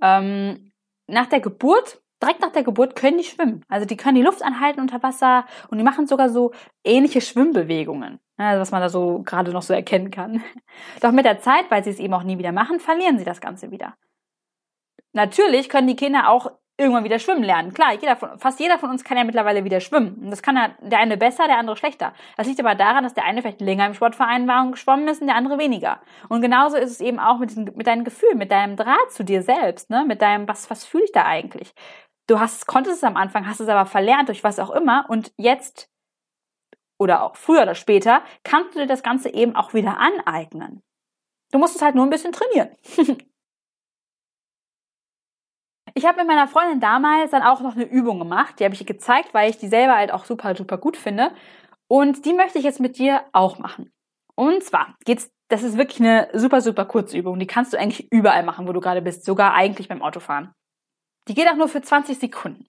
Ähm, 0.02 0.72
nach 1.08 1.28
der 1.28 1.42
Geburt 1.42 2.01
direkt 2.22 2.42
nach 2.42 2.52
der 2.52 2.64
Geburt 2.64 2.96
können 2.96 3.18
die 3.18 3.24
schwimmen. 3.24 3.66
Also 3.68 3.86
die 3.86 3.98
können 3.98 4.16
die 4.16 4.22
Luft 4.22 4.44
anhalten 4.44 4.80
unter 4.80 5.02
Wasser 5.04 5.46
und 5.70 5.78
die 5.78 5.84
machen 5.84 6.08
sogar 6.08 6.30
so 6.30 6.52
ähnliche 6.84 7.22
Schwimmbewegungen, 7.22 8.20
also 8.38 8.62
was 8.62 8.72
man 8.72 8.82
da 8.82 8.90
so 8.90 9.24
gerade 9.24 9.52
noch 9.52 9.64
so 9.64 9.74
erkennen 9.74 10.12
kann. 10.12 10.44
Doch 11.02 11.12
mit 11.12 11.26
der 11.26 11.40
Zeit, 11.40 11.66
weil 11.70 11.84
sie 11.84 11.90
es 11.90 12.00
eben 12.00 12.14
auch 12.14 12.24
nie 12.24 12.38
wieder 12.38 12.52
machen, 12.52 12.80
verlieren 12.80 13.18
sie 13.18 13.26
das 13.26 13.42
Ganze 13.42 13.72
wieder. 13.72 13.96
Natürlich 15.14 15.68
können 15.68 15.88
die 15.88 15.96
Kinder 15.96 16.30
auch 16.30 16.52
irgendwann 16.82 17.04
wieder 17.04 17.20
schwimmen 17.20 17.44
lernen. 17.44 17.74
Klar, 17.74 17.94
jeder 17.94 18.16
von, 18.16 18.38
fast 18.40 18.60
jeder 18.60 18.78
von 18.80 18.90
uns 18.90 19.04
kann 19.04 19.18
ja 19.18 19.24
mittlerweile 19.24 19.64
wieder 19.64 19.80
schwimmen. 19.80 20.16
Und 20.16 20.32
das 20.32 20.42
kann 20.42 20.56
ja 20.56 20.72
der 20.82 21.00
eine 21.00 21.18
besser, 21.18 21.48
der 21.48 21.58
andere 21.58 21.78
schlechter. 21.78 22.14
Das 22.38 22.48
liegt 22.48 22.60
aber 22.60 22.76
daran, 22.76 23.04
dass 23.04 23.14
der 23.14 23.26
eine 23.26 23.42
vielleicht 23.42 23.62
länger 23.62 23.86
im 23.86 23.94
Sportverein 23.94 24.48
war 24.48 24.64
und 24.64 24.72
geschwommen 24.74 25.08
ist 25.08 25.22
und 25.22 25.28
der 25.28 25.36
andere 25.36 25.60
weniger. 25.60 26.02
Und 26.28 26.42
genauso 26.42 26.78
ist 26.78 26.92
es 26.92 27.02
eben 27.02 27.20
auch 27.20 27.38
mit, 27.38 27.52
diesen, 27.52 27.66
mit 27.76 27.88
deinem 27.88 28.04
Gefühl, 28.04 28.36
mit 28.36 28.52
deinem 28.52 28.76
Draht 28.76 29.12
zu 29.12 29.24
dir 29.24 29.44
selbst, 29.44 29.90
ne? 29.90 30.04
mit 30.08 30.22
deinem, 30.22 30.48
was, 30.48 30.70
was 30.70 30.84
fühle 30.86 31.06
ich 31.06 31.12
da 31.12 31.26
eigentlich? 31.26 31.74
Du 32.28 32.40
hast, 32.40 32.68
konntest 32.68 32.98
es 32.98 33.04
am 33.04 33.18
Anfang, 33.18 33.48
hast 33.48 33.60
es 33.60 33.68
aber 33.68 33.86
verlernt 33.86 34.30
durch 34.30 34.44
was 34.44 34.60
auch 34.60 34.72
immer 34.72 35.06
und 35.10 35.34
jetzt 35.38 35.90
oder 37.02 37.24
auch 37.24 37.36
früher 37.36 37.64
oder 37.64 37.76
später 37.76 38.22
kannst 38.44 38.76
du 38.76 38.80
dir 38.80 38.88
das 38.88 39.02
Ganze 39.02 39.34
eben 39.34 39.56
auch 39.56 39.74
wieder 39.74 39.98
aneignen. 39.98 40.84
Du 41.52 41.58
musst 41.58 41.76
es 41.76 41.82
halt 41.82 41.96
nur 41.96 42.06
ein 42.06 42.12
bisschen 42.12 42.32
trainieren. 42.32 42.70
ich 45.96 46.06
habe 46.06 46.20
mit 46.20 46.28
meiner 46.28 46.48
Freundin 46.48 46.80
damals 46.80 47.32
dann 47.32 47.42
auch 47.42 47.62
noch 47.62 47.76
eine 47.76 47.86
Übung 47.86 48.20
gemacht, 48.20 48.60
die 48.60 48.64
habe 48.64 48.76
ich 48.76 48.82
ihr 48.82 48.86
gezeigt, 48.86 49.34
weil 49.34 49.50
ich 49.50 49.58
die 49.58 49.68
selber 49.68 49.96
halt 49.96 50.12
auch 50.12 50.26
super, 50.26 50.56
super 50.56 50.78
gut 50.78 50.96
finde. 50.96 51.32
Und 51.88 52.26
die 52.26 52.34
möchte 52.34 52.60
ich 52.60 52.64
jetzt 52.64 52.80
mit 52.80 53.00
dir 53.00 53.26
auch 53.34 53.58
machen. 53.58 53.92
Und 54.36 54.64
zwar 54.64 54.96
geht's, 55.04 55.32
das 55.50 55.64
ist 55.64 55.78
wirklich 55.78 56.00
eine 56.00 56.30
super, 56.34 56.62
super 56.62 56.86
kurze 56.86 57.18
Übung. 57.18 57.40
Die 57.40 57.48
kannst 57.48 57.74
du 57.74 57.78
eigentlich 57.78 58.12
überall 58.12 58.44
machen, 58.44 58.68
wo 58.68 58.74
du 58.74 58.80
gerade 58.80 59.02
bist, 59.02 59.26
sogar 59.26 59.54
eigentlich 59.54 59.90
beim 59.90 60.02
Autofahren. 60.02 60.54
Die 61.28 61.34
geht 61.34 61.48
auch 61.48 61.56
nur 61.56 61.68
für 61.68 61.82
20 61.82 62.18
Sekunden. 62.18 62.66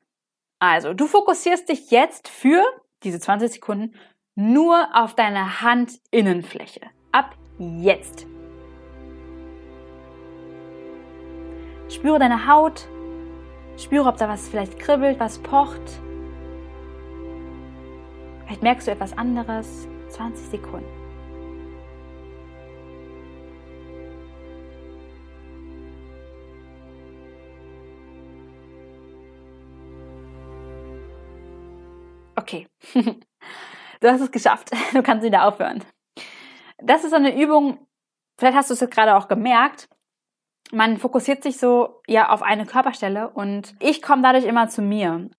Also, 0.59 0.94
du 0.94 1.06
fokussierst 1.06 1.68
dich 1.68 1.90
jetzt 1.90 2.28
für 2.28 2.62
diese 3.02 3.18
20 3.18 3.52
Sekunden 3.52 3.94
nur 4.35 4.88
auf 4.94 5.14
deine 5.14 5.62
Handinnenfläche. 5.62 6.82
Ab 7.11 7.35
jetzt. 7.59 8.26
Spüre 11.88 12.18
deine 12.18 12.47
Haut. 12.47 12.87
Spüre, 13.76 14.09
ob 14.09 14.16
da 14.18 14.28
was 14.28 14.49
vielleicht 14.49 14.78
kribbelt, 14.78 15.18
was 15.18 15.38
pocht. 15.38 15.80
Vielleicht 18.44 18.62
merkst 18.62 18.87
du 18.87 18.92
etwas 18.92 19.16
anderes. 19.16 19.88
20 20.11 20.50
Sekunden. 20.50 21.01
Okay. 32.43 32.67
du 32.95 34.11
hast 34.11 34.21
es 34.21 34.31
geschafft. 34.33 34.71
Du 34.93 35.03
kannst 35.03 35.25
wieder 35.25 35.47
aufhören. 35.47 35.83
Das 36.79 37.05
ist 37.05 37.15
eine 37.15 37.41
Übung, 37.41 37.79
vielleicht 38.37 38.57
hast 38.57 38.71
du 38.71 38.75
es 38.75 38.91
gerade 38.91 39.17
auch 39.17 39.29
gemerkt. 39.29 39.89
Man 40.73 40.97
fokussiert 40.99 41.43
sich 41.45 41.59
so 41.59 42.01
ja 42.09 42.31
auf 42.31 42.43
eine 42.43 42.67
Körperstelle 42.67 43.29
und 43.29 43.75
ich 43.79 44.03
komme 44.03 44.23
dadurch 44.23 44.45
immer 44.45 44.69
zu 44.69 44.83
mir. 44.83 45.31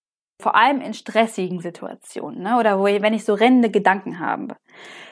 Vor 0.42 0.56
allem 0.56 0.82
in 0.82 0.94
stressigen 0.94 1.60
Situationen 1.60 2.42
ne? 2.42 2.58
oder 2.58 2.80
wo, 2.80 2.86
wenn 2.86 3.14
ich 3.14 3.26
so 3.26 3.34
rennende 3.34 3.70
Gedanken 3.70 4.20
habe, 4.20 4.56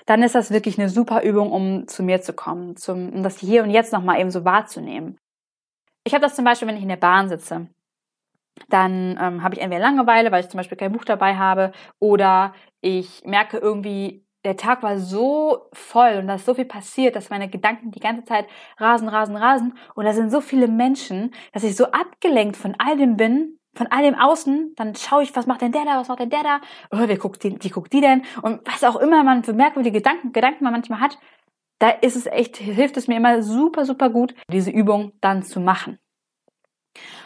dann 0.06 0.24
ist 0.24 0.36
das 0.36 0.52
wirklich 0.52 0.80
eine 0.80 0.90
super 0.90 1.24
Übung, 1.24 1.52
um 1.52 1.88
zu 1.88 2.04
mir 2.04 2.22
zu 2.22 2.34
kommen, 2.34 2.76
zum, 2.76 3.10
um 3.10 3.24
das 3.24 3.38
hier 3.38 3.64
und 3.64 3.70
jetzt 3.70 3.94
nochmal 3.94 4.20
eben 4.20 4.32
so 4.32 4.46
wahrzunehmen. 4.46 5.18
Ich 6.04 6.14
habe 6.14 6.24
das 6.24 6.36
zum 6.36 6.46
Beispiel, 6.46 6.68
wenn 6.68 6.78
ich 6.78 6.84
in 6.84 6.90
der 6.90 6.96
Bahn 6.96 7.30
sitze 7.30 7.68
dann 8.70 9.18
ähm, 9.22 9.44
habe 9.44 9.56
ich 9.56 9.62
entweder 9.62 9.82
Langeweile, 9.82 10.32
weil 10.32 10.44
ich 10.44 10.50
zum 10.50 10.58
Beispiel 10.58 10.78
kein 10.78 10.92
Buch 10.92 11.06
dabei 11.06 11.36
habe, 11.36 11.72
oder 12.00 12.54
ich 12.82 13.24
merke 13.26 13.58
irgendwie, 13.58 14.26
der 14.44 14.58
Tag 14.58 14.82
war 14.82 14.98
so 14.98 15.70
voll 15.72 16.18
und 16.18 16.28
da 16.28 16.36
ist 16.36 16.46
so 16.46 16.54
viel 16.54 16.66
passiert, 16.66 17.16
dass 17.16 17.30
meine 17.30 17.50
Gedanken 17.50 17.92
die 17.92 18.00
ganze 18.00 18.24
Zeit 18.24 18.48
rasen, 18.78 19.08
rasen, 19.08 19.36
rasen. 19.36 19.78
Und 19.94 20.06
da 20.06 20.14
sind 20.14 20.32
so 20.32 20.42
viele 20.42 20.68
Menschen, 20.68 21.32
dass 21.54 21.64
ich 21.64 21.76
so 21.76 21.86
abgelenkt 21.86 22.58
von 22.58 22.76
all 22.80 22.98
dem 22.98 23.18
bin, 23.18 23.60
von 23.74 23.88
all 23.88 24.02
dem 24.04 24.16
Außen, 24.16 24.74
dann 24.76 24.96
schaue 24.96 25.24
ich, 25.24 25.36
was 25.36 25.48
macht 25.48 25.62
denn 25.62 25.72
der 25.72 25.86
da, 25.86 26.00
was 26.00 26.08
macht 26.08 26.20
denn 26.20 26.30
der 26.30 26.44
da, 26.44 26.62
oh, 26.92 27.04
wer 27.06 27.18
guckt 27.18 27.44
die, 27.44 27.56
wie 27.64 27.70
guckt 27.70 27.94
die 27.94 28.02
denn? 28.02 28.24
Und 28.42 28.62
was 28.66 28.84
auch 28.84 28.98
immer 28.98 29.24
man 29.24 29.44
für 29.44 29.54
merkwürdige 29.54 30.00
Gedanken, 30.00 30.34
Gedanken 30.34 30.64
man 30.64 30.74
manchmal 30.74 31.00
hat, 31.00 31.18
da 31.80 31.90
ist 31.90 32.16
es 32.16 32.26
echt, 32.26 32.58
hilft 32.58 32.98
es 32.98 33.08
mir 33.08 33.18
immer 33.18 33.42
super, 33.42 33.86
super 33.86 34.10
gut, 34.10 34.36
diese 34.52 34.72
Übung 34.72 35.14
dann 35.22 35.44
zu 35.44 35.60
machen. 35.60 36.00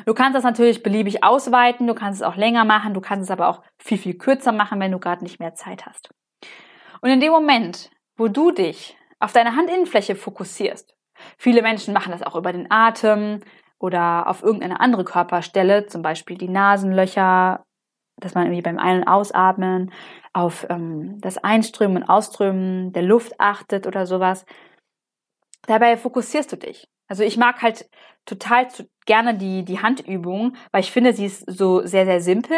Du 0.06 0.14
kannst 0.14 0.36
das 0.36 0.44
natürlich 0.44 0.84
beliebig 0.84 1.24
ausweiten, 1.24 1.88
du 1.88 1.96
kannst 1.96 2.22
es 2.22 2.28
auch 2.28 2.36
länger 2.36 2.66
machen, 2.66 2.94
du 2.94 3.02
kannst 3.02 3.24
es 3.24 3.32
aber 3.32 3.48
auch 3.48 3.62
viel, 3.80 3.98
viel 3.98 4.16
kürzer 4.16 4.52
machen, 4.52 4.80
wenn 4.80 4.92
du 4.92 5.00
gerade 5.00 5.24
nicht 5.24 5.40
mehr 5.40 5.56
Zeit 5.56 5.86
hast. 5.86 6.10
Und 7.02 7.10
in 7.10 7.20
dem 7.20 7.32
Moment, 7.32 7.90
wo 8.16 8.28
du 8.28 8.52
dich 8.52 8.98
auf 9.20 9.34
deine 9.34 9.56
Handinnenfläche 9.56 10.16
fokussierst, 10.16 10.96
viele 11.38 11.62
Menschen 11.62 11.94
machen 11.94 12.12
das 12.12 12.24
auch 12.24 12.36
über 12.36 12.52
den 12.52 12.70
Atem 12.70 13.42
oder 13.80 14.28
auf 14.28 14.44
irgendeine 14.44 14.80
andere 14.80 15.04
Körperstelle, 15.04 15.88
zum 15.88 16.02
Beispiel 16.02 16.38
die 16.38 16.50
Nasenlöcher, 16.50 17.66
dass 18.18 18.34
man 18.34 18.46
irgendwie 18.46 18.62
beim 18.62 18.80
Ein- 18.80 19.00
und 19.00 19.08
Ausatmen 19.08 19.92
auf 20.34 20.66
ähm, 20.70 21.20
das 21.22 21.38
Einströmen 21.38 21.98
und 21.98 22.10
Ausströmen 22.10 22.94
der 22.94 23.04
Luft 23.04 23.40
achtet 23.40 23.88
oder 23.88 24.06
sowas. 24.06 24.46
Dabei 25.68 25.98
fokussierst 25.98 26.52
du 26.52 26.58
dich. 26.58 26.88
Also 27.08 27.24
ich 27.24 27.38
mag 27.38 27.62
halt 27.62 27.90
total 28.26 28.68
gerne 29.06 29.36
die, 29.36 29.64
die 29.64 29.82
Handübung, 29.82 30.56
weil 30.72 30.82
ich 30.82 30.92
finde, 30.92 31.14
sie 31.14 31.26
ist 31.26 31.50
so 31.50 31.86
sehr, 31.86 32.06
sehr 32.06 32.22
simpel. 32.22 32.58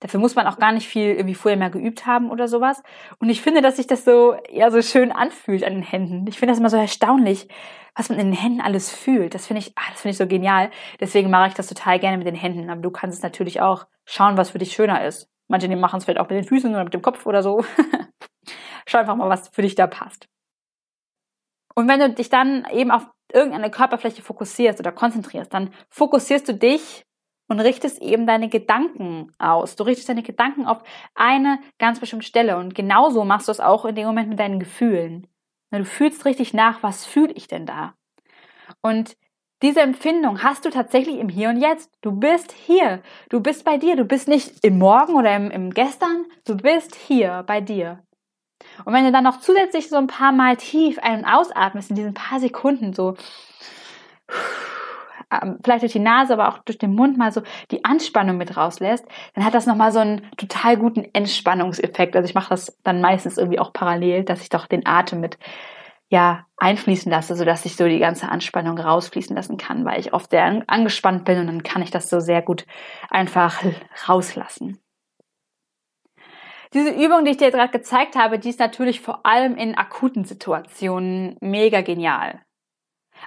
Dafür 0.00 0.20
muss 0.20 0.34
man 0.34 0.46
auch 0.46 0.58
gar 0.58 0.72
nicht 0.72 0.86
viel 0.86 1.14
irgendwie 1.14 1.34
vorher 1.34 1.58
mehr 1.58 1.70
geübt 1.70 2.04
haben 2.04 2.30
oder 2.30 2.46
sowas. 2.46 2.82
Und 3.18 3.30
ich 3.30 3.40
finde, 3.40 3.62
dass 3.62 3.76
sich 3.76 3.86
das 3.86 4.04
so, 4.04 4.36
ja, 4.50 4.70
so 4.70 4.82
schön 4.82 5.12
anfühlt 5.12 5.64
an 5.64 5.72
den 5.72 5.82
Händen. 5.82 6.26
Ich 6.26 6.38
finde 6.38 6.52
das 6.52 6.58
immer 6.58 6.68
so 6.68 6.76
erstaunlich, 6.76 7.48
was 7.94 8.10
man 8.10 8.18
in 8.18 8.26
den 8.26 8.38
Händen 8.38 8.60
alles 8.60 8.90
fühlt. 8.90 9.34
Das 9.34 9.46
finde 9.46 9.60
ich, 9.60 9.72
ah, 9.76 9.90
das 9.90 10.02
finde 10.02 10.10
ich 10.10 10.18
so 10.18 10.26
genial. 10.26 10.70
Deswegen 11.00 11.30
mache 11.30 11.48
ich 11.48 11.54
das 11.54 11.68
total 11.68 11.98
gerne 12.00 12.18
mit 12.18 12.26
den 12.26 12.34
Händen. 12.34 12.68
Aber 12.68 12.82
du 12.82 12.90
kannst 12.90 13.16
es 13.16 13.22
natürlich 13.22 13.60
auch 13.60 13.86
schauen, 14.04 14.36
was 14.36 14.50
für 14.50 14.58
dich 14.58 14.72
schöner 14.72 15.04
ist. 15.06 15.30
Manche 15.48 15.74
machen 15.74 15.98
es 15.98 16.04
vielleicht 16.04 16.20
auch 16.20 16.28
mit 16.28 16.38
den 16.38 16.44
Füßen 16.44 16.70
oder 16.70 16.84
mit 16.84 16.94
dem 16.94 17.02
Kopf 17.02 17.24
oder 17.26 17.42
so. 17.42 17.64
Schau 18.86 18.98
einfach 18.98 19.16
mal, 19.16 19.28
was 19.28 19.48
für 19.48 19.62
dich 19.62 19.74
da 19.74 19.86
passt. 19.86 20.26
Und 21.74 21.88
wenn 21.88 22.00
du 22.00 22.10
dich 22.10 22.28
dann 22.28 22.66
eben 22.72 22.90
auf 22.90 23.06
irgendeine 23.34 23.70
Körperfläche 23.70 24.22
fokussierst 24.22 24.80
oder 24.80 24.92
konzentrierst, 24.92 25.52
dann 25.52 25.70
fokussierst 25.90 26.48
du 26.48 26.54
dich 26.54 27.04
und 27.48 27.60
richtest 27.60 28.00
eben 28.00 28.26
deine 28.26 28.48
Gedanken 28.48 29.32
aus. 29.38 29.76
Du 29.76 29.84
richtest 29.84 30.08
deine 30.08 30.22
Gedanken 30.22 30.66
auf 30.66 30.82
eine 31.14 31.58
ganz 31.78 32.00
bestimmte 32.00 32.26
Stelle. 32.26 32.56
Und 32.56 32.74
genauso 32.74 33.24
machst 33.24 33.48
du 33.48 33.52
es 33.52 33.60
auch 33.60 33.84
in 33.84 33.94
dem 33.94 34.06
Moment 34.06 34.28
mit 34.28 34.38
deinen 34.38 34.58
Gefühlen. 34.58 35.26
Du 35.70 35.84
fühlst 35.84 36.24
richtig 36.24 36.54
nach, 36.54 36.82
was 36.82 37.04
fühle 37.04 37.32
ich 37.32 37.48
denn 37.48 37.66
da? 37.66 37.94
Und 38.80 39.16
diese 39.62 39.80
Empfindung 39.80 40.42
hast 40.42 40.64
du 40.64 40.70
tatsächlich 40.70 41.18
im 41.18 41.28
Hier 41.28 41.48
und 41.48 41.60
Jetzt. 41.60 41.90
Du 42.00 42.12
bist 42.12 42.52
hier. 42.52 43.02
Du 43.28 43.40
bist 43.40 43.64
bei 43.64 43.78
dir. 43.78 43.96
Du 43.96 44.04
bist 44.04 44.28
nicht 44.28 44.64
im 44.64 44.78
Morgen 44.78 45.14
oder 45.14 45.34
im, 45.34 45.50
im 45.50 45.70
Gestern. 45.70 46.26
Du 46.46 46.56
bist 46.56 46.94
hier 46.94 47.44
bei 47.46 47.60
dir. 47.60 48.02
Und 48.84 48.92
wenn 48.92 49.04
du 49.04 49.12
dann 49.12 49.24
noch 49.24 49.40
zusätzlich 49.40 49.88
so 49.88 49.96
ein 49.96 50.06
paar 50.06 50.32
Mal 50.32 50.56
tief 50.56 50.98
ein- 51.00 51.20
und 51.20 51.24
ausatmest 51.24 51.90
in 51.90 51.96
diesen 51.96 52.14
paar 52.14 52.40
Sekunden, 52.40 52.92
so 52.92 53.14
ähm, 55.30 55.58
vielleicht 55.62 55.82
durch 55.82 55.92
die 55.92 55.98
Nase, 55.98 56.32
aber 56.32 56.48
auch 56.48 56.58
durch 56.58 56.78
den 56.78 56.94
Mund 56.94 57.16
mal 57.16 57.32
so 57.32 57.42
die 57.70 57.84
Anspannung 57.84 58.36
mit 58.36 58.56
rauslässt, 58.56 59.06
dann 59.34 59.44
hat 59.44 59.54
das 59.54 59.66
nochmal 59.66 59.92
so 59.92 60.00
einen 60.00 60.30
total 60.36 60.76
guten 60.76 61.06
Entspannungseffekt. 61.12 62.16
Also 62.16 62.28
ich 62.28 62.34
mache 62.34 62.50
das 62.50 62.78
dann 62.84 63.00
meistens 63.00 63.38
irgendwie 63.38 63.58
auch 63.58 63.72
parallel, 63.72 64.24
dass 64.24 64.42
ich 64.42 64.48
doch 64.48 64.66
den 64.66 64.86
Atem 64.86 65.20
mit 65.20 65.38
ja, 66.08 66.46
einfließen 66.58 67.10
lasse, 67.10 67.34
sodass 67.34 67.64
ich 67.64 67.76
so 67.76 67.88
die 67.88 67.98
ganze 67.98 68.28
Anspannung 68.28 68.78
rausfließen 68.78 69.34
lassen 69.34 69.56
kann, 69.56 69.84
weil 69.84 69.98
ich 69.98 70.12
oft 70.12 70.30
sehr 70.30 70.62
angespannt 70.66 71.24
bin 71.24 71.40
und 71.40 71.46
dann 71.46 71.62
kann 71.62 71.82
ich 71.82 71.90
das 71.90 72.08
so 72.10 72.20
sehr 72.20 72.42
gut 72.42 72.66
einfach 73.10 73.62
rauslassen. 74.08 74.83
Diese 76.74 76.90
Übung, 76.90 77.24
die 77.24 77.30
ich 77.30 77.36
dir 77.36 77.52
gerade 77.52 77.70
gezeigt 77.70 78.16
habe, 78.16 78.40
die 78.40 78.50
ist 78.50 78.58
natürlich 78.58 79.00
vor 79.00 79.24
allem 79.24 79.56
in 79.56 79.76
akuten 79.76 80.24
Situationen 80.24 81.36
mega 81.40 81.82
genial. 81.82 82.42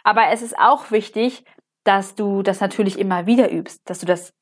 Aber 0.04 0.27
es 0.27 0.42
ist 0.42 0.60
auch 0.60 0.92
wichtig, 0.92 1.46
dass 1.86 2.16
du 2.16 2.44
das 2.44 2.60
natürlich 2.60 3.00
immer 3.00 3.25
wieder 3.25 3.50
übst, 3.50 3.89
dass 3.89 4.00
du 4.00 4.06
das 4.06 4.34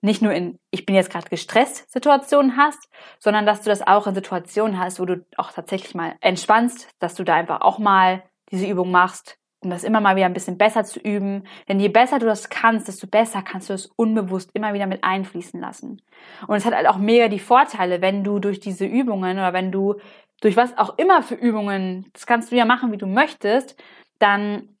nicht 0.00 0.22
nur 0.22 0.32
in 0.32 0.58
ich 0.70 0.86
bin 0.86 0.94
jetzt 0.94 1.10
gerade 1.10 1.28
gestresst 1.28 1.90
Situationen 1.90 2.56
hast, 2.56 2.88
sondern 3.18 3.46
dass 3.46 3.62
du 3.62 3.70
das 3.70 3.82
auch 3.82 4.06
in 4.06 4.14
Situationen 4.14 4.78
hast, 4.78 5.00
wo 5.00 5.04
du 5.04 5.24
auch 5.36 5.52
tatsächlich 5.52 5.94
mal 5.94 6.16
entspannst, 6.20 6.88
dass 7.00 7.14
du 7.14 7.24
da 7.24 7.34
einfach 7.34 7.60
auch 7.60 7.78
mal 7.78 8.22
diese 8.50 8.66
Übung 8.66 8.90
machst, 8.90 9.38
um 9.62 9.70
das 9.70 9.84
immer 9.84 10.00
mal 10.00 10.16
wieder 10.16 10.26
ein 10.26 10.34
bisschen 10.34 10.58
besser 10.58 10.84
zu 10.84 11.00
üben. 11.00 11.44
Denn 11.68 11.80
je 11.80 11.88
besser 11.88 12.18
du 12.18 12.26
das 12.26 12.48
kannst, 12.48 12.88
desto 12.88 13.06
besser 13.06 13.42
kannst 13.42 13.70
du 13.70 13.74
es 13.74 13.86
unbewusst 13.86 14.50
immer 14.54 14.74
wieder 14.74 14.86
mit 14.86 15.04
einfließen 15.04 15.60
lassen. 15.60 16.02
Und 16.46 16.56
es 16.56 16.64
hat 16.64 16.74
halt 16.74 16.88
auch 16.88 16.98
mega 16.98 17.28
die 17.28 17.38
Vorteile, 17.38 18.00
wenn 18.00 18.24
du 18.24 18.38
durch 18.38 18.60
diese 18.60 18.84
Übungen 18.84 19.38
oder 19.38 19.52
wenn 19.52 19.72
du 19.72 19.96
durch 20.40 20.56
was 20.56 20.76
auch 20.76 20.98
immer 20.98 21.22
für 21.22 21.36
Übungen, 21.36 22.10
das 22.12 22.26
kannst 22.26 22.50
du 22.50 22.56
ja 22.56 22.64
machen, 22.64 22.90
wie 22.90 22.98
du 22.98 23.06
möchtest, 23.06 23.80
dann 24.18 24.76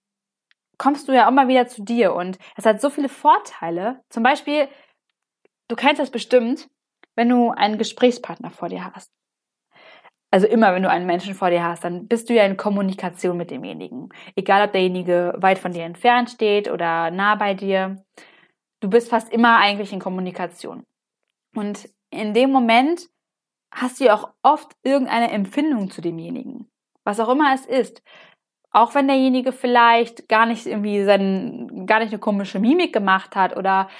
kommst 0.76 1.06
du 1.06 1.12
ja 1.12 1.28
immer 1.28 1.46
wieder 1.46 1.68
zu 1.68 1.82
dir. 1.82 2.14
Und 2.14 2.38
es 2.56 2.66
hat 2.66 2.80
so 2.80 2.90
viele 2.90 3.08
Vorteile. 3.08 4.00
Zum 4.08 4.24
Beispiel, 4.24 4.68
du 5.68 5.76
kennst 5.76 6.00
das 6.00 6.10
bestimmt, 6.10 6.68
wenn 7.14 7.28
du 7.28 7.50
einen 7.50 7.78
Gesprächspartner 7.78 8.50
vor 8.50 8.68
dir 8.68 8.92
hast 8.92 9.10
also 10.32 10.46
immer, 10.46 10.74
wenn 10.74 10.82
du 10.82 10.88
einen 10.88 11.04
Menschen 11.04 11.34
vor 11.34 11.50
dir 11.50 11.62
hast, 11.62 11.84
dann 11.84 12.08
bist 12.08 12.30
du 12.30 12.34
ja 12.34 12.44
in 12.44 12.56
Kommunikation 12.56 13.36
mit 13.36 13.50
demjenigen. 13.50 14.08
Egal, 14.34 14.64
ob 14.66 14.72
derjenige 14.72 15.34
weit 15.36 15.58
von 15.58 15.72
dir 15.72 15.84
entfernt 15.84 16.30
steht 16.30 16.70
oder 16.70 17.10
nah 17.10 17.34
bei 17.34 17.52
dir. 17.52 18.02
Du 18.80 18.88
bist 18.88 19.10
fast 19.10 19.30
immer 19.30 19.58
eigentlich 19.58 19.92
in 19.92 20.00
Kommunikation. 20.00 20.84
Und 21.54 21.86
in 22.10 22.32
dem 22.32 22.50
Moment 22.50 23.10
hast 23.70 24.00
du 24.00 24.04
ja 24.04 24.14
auch 24.14 24.30
oft 24.42 24.72
irgendeine 24.82 25.30
Empfindung 25.30 25.90
zu 25.90 26.00
demjenigen. 26.00 26.66
Was 27.04 27.20
auch 27.20 27.28
immer 27.28 27.54
es 27.54 27.66
ist. 27.66 28.02
Auch 28.70 28.94
wenn 28.94 29.08
derjenige 29.08 29.52
vielleicht 29.52 30.30
gar 30.30 30.46
nicht 30.46 30.66
irgendwie 30.66 31.04
seinen, 31.04 31.84
gar 31.84 31.98
nicht 31.98 32.10
eine 32.10 32.18
komische 32.18 32.58
Mimik 32.58 32.94
gemacht 32.94 33.36
hat 33.36 33.54
oder 33.54 33.90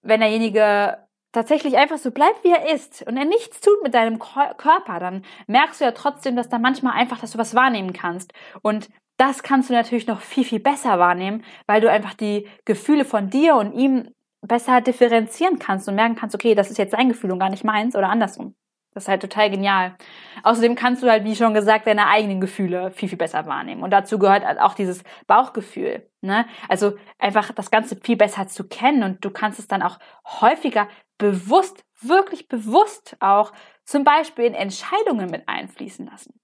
wenn 0.00 0.20
derjenige 0.20 1.05
tatsächlich 1.36 1.76
einfach 1.76 1.98
so 1.98 2.12
bleibt, 2.12 2.44
wie 2.44 2.50
er 2.50 2.72
ist 2.74 3.06
und 3.06 3.18
er 3.18 3.26
nichts 3.26 3.60
tut 3.60 3.82
mit 3.82 3.92
deinem 3.92 4.18
Körper, 4.18 4.98
dann 4.98 5.22
merkst 5.46 5.80
du 5.80 5.84
ja 5.84 5.92
trotzdem, 5.92 6.34
dass 6.34 6.48
da 6.48 6.58
manchmal 6.58 6.94
einfach, 6.94 7.20
dass 7.20 7.32
du 7.32 7.38
was 7.38 7.54
wahrnehmen 7.54 7.92
kannst. 7.92 8.32
Und 8.62 8.88
das 9.18 9.42
kannst 9.42 9.68
du 9.68 9.74
natürlich 9.74 10.06
noch 10.06 10.22
viel, 10.22 10.44
viel 10.44 10.60
besser 10.60 10.98
wahrnehmen, 10.98 11.44
weil 11.66 11.82
du 11.82 11.90
einfach 11.90 12.14
die 12.14 12.48
Gefühle 12.64 13.04
von 13.04 13.28
dir 13.28 13.56
und 13.56 13.74
ihm 13.74 14.08
besser 14.40 14.80
differenzieren 14.80 15.58
kannst 15.58 15.86
und 15.88 15.94
merken 15.94 16.16
kannst, 16.16 16.34
okay, 16.34 16.54
das 16.54 16.70
ist 16.70 16.78
jetzt 16.78 16.92
sein 16.92 17.10
Gefühl 17.10 17.32
und 17.32 17.38
gar 17.38 17.50
nicht 17.50 17.64
meins 17.64 17.94
oder 17.94 18.08
andersrum. 18.08 18.54
Das 18.94 19.04
ist 19.04 19.08
halt 19.08 19.20
total 19.20 19.50
genial. 19.50 19.94
Außerdem 20.42 20.74
kannst 20.74 21.02
du 21.02 21.10
halt, 21.10 21.24
wie 21.24 21.36
schon 21.36 21.52
gesagt, 21.52 21.86
deine 21.86 22.06
eigenen 22.06 22.40
Gefühle 22.40 22.90
viel, 22.92 23.10
viel 23.10 23.18
besser 23.18 23.44
wahrnehmen. 23.44 23.82
Und 23.82 23.90
dazu 23.90 24.18
gehört 24.18 24.42
halt 24.42 24.58
auch 24.58 24.72
dieses 24.72 25.04
Bauchgefühl. 25.26 26.08
Ne? 26.22 26.46
Also 26.66 26.94
einfach 27.18 27.52
das 27.52 27.70
Ganze 27.70 27.96
viel 27.96 28.16
besser 28.16 28.46
zu 28.46 28.66
kennen 28.66 29.02
und 29.02 29.22
du 29.22 29.28
kannst 29.28 29.58
es 29.58 29.68
dann 29.68 29.82
auch 29.82 29.98
häufiger 30.40 30.88
bewusst, 31.18 31.84
wirklich 32.00 32.48
bewusst 32.48 33.16
auch 33.20 33.52
zum 33.84 34.04
Beispiel 34.04 34.44
in 34.44 34.54
Entscheidungen 34.54 35.30
mit 35.30 35.48
einfließen 35.48 36.06
lassen. 36.06 36.40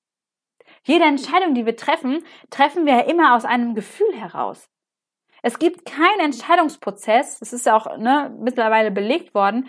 Jede 0.84 1.04
Entscheidung, 1.04 1.54
die 1.54 1.66
wir 1.66 1.76
treffen, 1.76 2.24
treffen 2.50 2.86
wir 2.86 2.94
ja 2.94 3.00
immer 3.02 3.36
aus 3.36 3.44
einem 3.44 3.74
Gefühl 3.74 4.14
heraus. 4.14 4.68
Es 5.42 5.58
gibt 5.58 5.84
keinen 5.84 6.20
Entscheidungsprozess, 6.20 7.40
das 7.40 7.52
ist 7.52 7.66
ja 7.66 7.76
auch 7.76 7.96
ne, 7.98 8.34
mittlerweile 8.38 8.90
belegt 8.90 9.34
worden, 9.34 9.68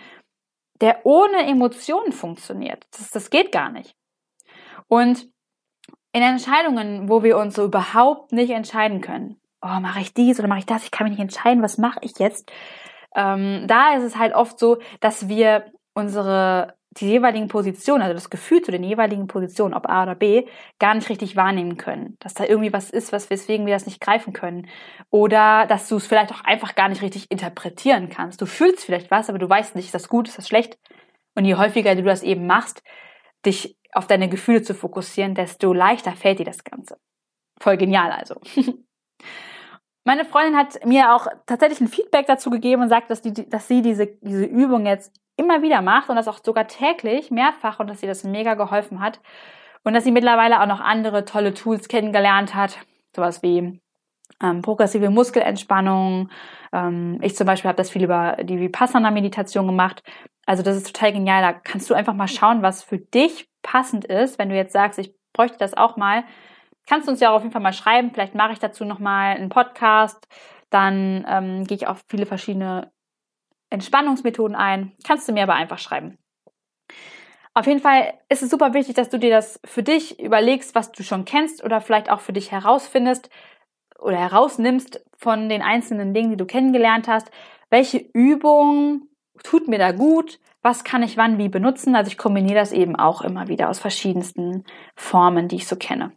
der 0.80 1.04
ohne 1.04 1.46
Emotionen 1.46 2.12
funktioniert. 2.12 2.86
Das, 2.92 3.10
das 3.10 3.30
geht 3.30 3.52
gar 3.52 3.70
nicht. 3.70 3.96
Und 4.88 5.28
in 6.12 6.22
Entscheidungen, 6.22 7.08
wo 7.08 7.22
wir 7.22 7.38
uns 7.38 7.54
so 7.56 7.64
überhaupt 7.64 8.32
nicht 8.32 8.50
entscheiden 8.50 9.00
können, 9.00 9.40
oh, 9.62 9.80
mache 9.80 10.00
ich 10.00 10.14
dies 10.14 10.38
oder 10.38 10.48
mache 10.48 10.60
ich 10.60 10.66
das, 10.66 10.84
ich 10.84 10.90
kann 10.92 11.04
mich 11.04 11.12
nicht 11.18 11.22
entscheiden, 11.22 11.62
was 11.62 11.78
mache 11.78 11.98
ich 12.02 12.18
jetzt, 12.18 12.50
ähm, 13.14 13.64
da 13.66 13.96
ist 13.96 14.02
es 14.02 14.18
halt 14.18 14.34
oft 14.34 14.58
so, 14.58 14.78
dass 15.00 15.28
wir 15.28 15.72
unsere 15.94 16.74
die 16.96 17.08
jeweiligen 17.08 17.48
Positionen, 17.48 18.02
also 18.02 18.14
das 18.14 18.30
Gefühl 18.30 18.62
zu 18.62 18.70
den 18.70 18.84
jeweiligen 18.84 19.26
Positionen, 19.26 19.74
ob 19.74 19.88
A 19.88 20.04
oder 20.04 20.14
B, 20.14 20.46
gar 20.78 20.94
nicht 20.94 21.08
richtig 21.08 21.34
wahrnehmen 21.34 21.76
können. 21.76 22.16
Dass 22.20 22.34
da 22.34 22.44
irgendwie 22.44 22.72
was 22.72 22.90
ist, 22.90 23.12
was 23.12 23.30
weswegen 23.30 23.66
wir 23.66 23.74
das 23.74 23.86
nicht 23.86 24.00
greifen 24.00 24.32
können. 24.32 24.68
Oder 25.10 25.66
dass 25.66 25.88
du 25.88 25.96
es 25.96 26.06
vielleicht 26.06 26.32
auch 26.32 26.42
einfach 26.44 26.74
gar 26.74 26.88
nicht 26.88 27.02
richtig 27.02 27.30
interpretieren 27.30 28.10
kannst. 28.10 28.40
Du 28.40 28.46
fühlst 28.46 28.84
vielleicht 28.84 29.10
was, 29.10 29.28
aber 29.28 29.38
du 29.38 29.48
weißt 29.48 29.74
nicht, 29.74 29.86
ist 29.86 29.94
das 29.94 30.08
gut, 30.08 30.28
ist 30.28 30.38
das 30.38 30.48
schlecht. 30.48 30.78
Und 31.34 31.44
je 31.44 31.56
häufiger 31.56 31.96
du 31.96 32.02
das 32.02 32.22
eben 32.22 32.46
machst, 32.46 32.82
dich 33.44 33.76
auf 33.92 34.06
deine 34.06 34.28
Gefühle 34.28 34.62
zu 34.62 34.74
fokussieren, 34.74 35.34
desto 35.34 35.72
leichter 35.72 36.12
fällt 36.12 36.38
dir 36.38 36.46
das 36.46 36.62
Ganze. 36.62 36.96
Voll 37.60 37.76
genial 37.76 38.12
also. 38.12 38.40
Meine 40.04 40.26
Freundin 40.26 40.56
hat 40.56 40.84
mir 40.84 41.14
auch 41.14 41.26
tatsächlich 41.46 41.80
ein 41.80 41.88
Feedback 41.88 42.26
dazu 42.26 42.50
gegeben 42.50 42.82
und 42.82 42.88
sagt, 42.90 43.10
dass, 43.10 43.22
die, 43.22 43.32
dass 43.32 43.68
sie 43.68 43.80
diese, 43.80 44.06
diese 44.20 44.44
Übung 44.44 44.86
jetzt 44.86 45.12
immer 45.36 45.62
wieder 45.62 45.80
macht 45.82 46.10
und 46.10 46.16
das 46.16 46.28
auch 46.28 46.40
sogar 46.44 46.68
täglich, 46.68 47.30
mehrfach 47.30 47.80
und 47.80 47.88
dass 47.88 48.00
sie 48.00 48.06
das 48.06 48.22
mega 48.22 48.54
geholfen 48.54 49.00
hat 49.00 49.20
und 49.82 49.94
dass 49.94 50.04
sie 50.04 50.12
mittlerweile 50.12 50.60
auch 50.60 50.66
noch 50.66 50.80
andere 50.80 51.24
tolle 51.24 51.54
Tools 51.54 51.88
kennengelernt 51.88 52.54
hat, 52.54 52.78
sowas 53.16 53.42
wie 53.42 53.80
ähm, 54.42 54.62
progressive 54.62 55.10
Muskelentspannung. 55.10 56.28
Ähm, 56.72 57.18
ich 57.22 57.36
zum 57.36 57.46
Beispiel 57.46 57.68
habe 57.68 57.76
das 57.76 57.90
viel 57.90 58.04
über 58.04 58.36
die 58.42 58.60
Vipassana-Meditation 58.60 59.66
gemacht. 59.66 60.02
Also 60.46 60.62
das 60.62 60.76
ist 60.76 60.94
total 60.94 61.12
genial. 61.12 61.42
Da 61.42 61.52
kannst 61.52 61.88
du 61.88 61.94
einfach 61.94 62.14
mal 62.14 62.28
schauen, 62.28 62.62
was 62.62 62.82
für 62.82 62.98
dich 62.98 63.48
passend 63.62 64.04
ist. 64.04 64.38
Wenn 64.38 64.50
du 64.50 64.56
jetzt 64.56 64.72
sagst, 64.72 64.98
ich 64.98 65.14
bräuchte 65.32 65.58
das 65.58 65.74
auch 65.74 65.96
mal, 65.96 66.24
kannst 66.86 67.06
du 67.06 67.12
uns 67.12 67.20
ja 67.20 67.30
auch 67.30 67.36
auf 67.36 67.42
jeden 67.42 67.52
Fall 67.52 67.62
mal 67.62 67.72
schreiben. 67.72 68.10
Vielleicht 68.12 68.34
mache 68.34 68.52
ich 68.52 68.58
dazu 68.58 68.84
nochmal 68.84 69.36
einen 69.36 69.48
Podcast. 69.48 70.26
Dann 70.70 71.24
ähm, 71.28 71.64
gehe 71.64 71.76
ich 71.76 71.86
auf 71.86 72.02
viele 72.08 72.26
verschiedene 72.26 72.92
Entspannungsmethoden 73.70 74.56
ein. 74.56 74.92
Kannst 75.04 75.28
du 75.28 75.32
mir 75.32 75.44
aber 75.44 75.54
einfach 75.54 75.78
schreiben. 75.78 76.18
Auf 77.54 77.66
jeden 77.66 77.80
Fall 77.80 78.14
ist 78.28 78.42
es 78.42 78.50
super 78.50 78.74
wichtig, 78.74 78.96
dass 78.96 79.08
du 79.08 79.18
dir 79.18 79.30
das 79.30 79.60
für 79.64 79.84
dich 79.84 80.18
überlegst, 80.18 80.74
was 80.74 80.90
du 80.90 81.04
schon 81.04 81.24
kennst 81.24 81.62
oder 81.62 81.80
vielleicht 81.80 82.10
auch 82.10 82.20
für 82.20 82.32
dich 82.32 82.50
herausfindest 82.50 83.30
oder 84.00 84.16
herausnimmst 84.16 85.04
von 85.16 85.48
den 85.48 85.62
einzelnen 85.62 86.12
Dingen, 86.14 86.30
die 86.30 86.36
du 86.36 86.46
kennengelernt 86.46 87.06
hast. 87.06 87.30
Welche 87.70 87.98
Übung 88.12 89.08
tut 89.44 89.68
mir 89.68 89.78
da 89.78 89.92
gut? 89.92 90.40
Was 90.62 90.82
kann 90.82 91.04
ich 91.04 91.16
wann 91.16 91.38
wie 91.38 91.48
benutzen? 91.48 91.94
Also 91.94 92.08
ich 92.08 92.18
kombiniere 92.18 92.58
das 92.58 92.72
eben 92.72 92.96
auch 92.96 93.22
immer 93.22 93.46
wieder 93.46 93.68
aus 93.68 93.78
verschiedensten 93.78 94.64
Formen, 94.96 95.46
die 95.46 95.56
ich 95.56 95.68
so 95.68 95.76
kenne. 95.76 96.12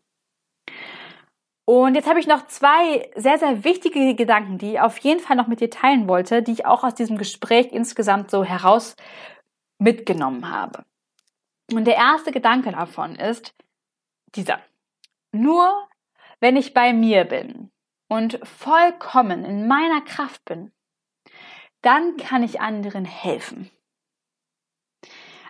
Und 1.70 1.96
jetzt 1.96 2.08
habe 2.08 2.22
ich 2.22 2.28
noch 2.28 2.48
zwei 2.48 3.12
sehr, 3.16 3.38
sehr 3.40 3.66
wichtige 3.66 4.16
Gedanken, 4.16 4.58
die 4.58 4.74
ich 4.74 4.80
auf 4.80 4.98
jeden 5.00 5.20
Fall 5.20 5.36
noch 5.36 5.48
mit 5.48 5.60
dir 5.60 5.70
teilen 5.70 6.08
wollte, 6.08 6.42
die 6.42 6.54
ich 6.54 6.66
auch 6.66 6.86
aus 6.86 6.96
diesem 6.96 7.18
Gespräch 7.18 7.74
insgesamt 7.74 8.32
so 8.32 8.46
heraus 8.46 8.96
mitgenommen 9.78 10.50
habe. 10.50 10.86
Und 11.74 11.84
der 11.84 11.98
erste 11.98 12.32
Gedanke 12.32 12.72
davon 12.72 13.16
ist 13.16 13.54
dieser. 14.34 14.62
Nur 15.34 15.90
wenn 16.40 16.56
ich 16.56 16.74
bei 16.74 16.94
mir 16.94 17.26
bin 17.26 17.70
und 18.08 18.40
vollkommen 18.48 19.44
in 19.44 19.68
meiner 19.68 20.00
Kraft 20.00 20.46
bin, 20.46 20.72
dann 21.82 22.16
kann 22.16 22.44
ich 22.44 22.62
anderen 22.62 23.04
helfen. 23.04 23.70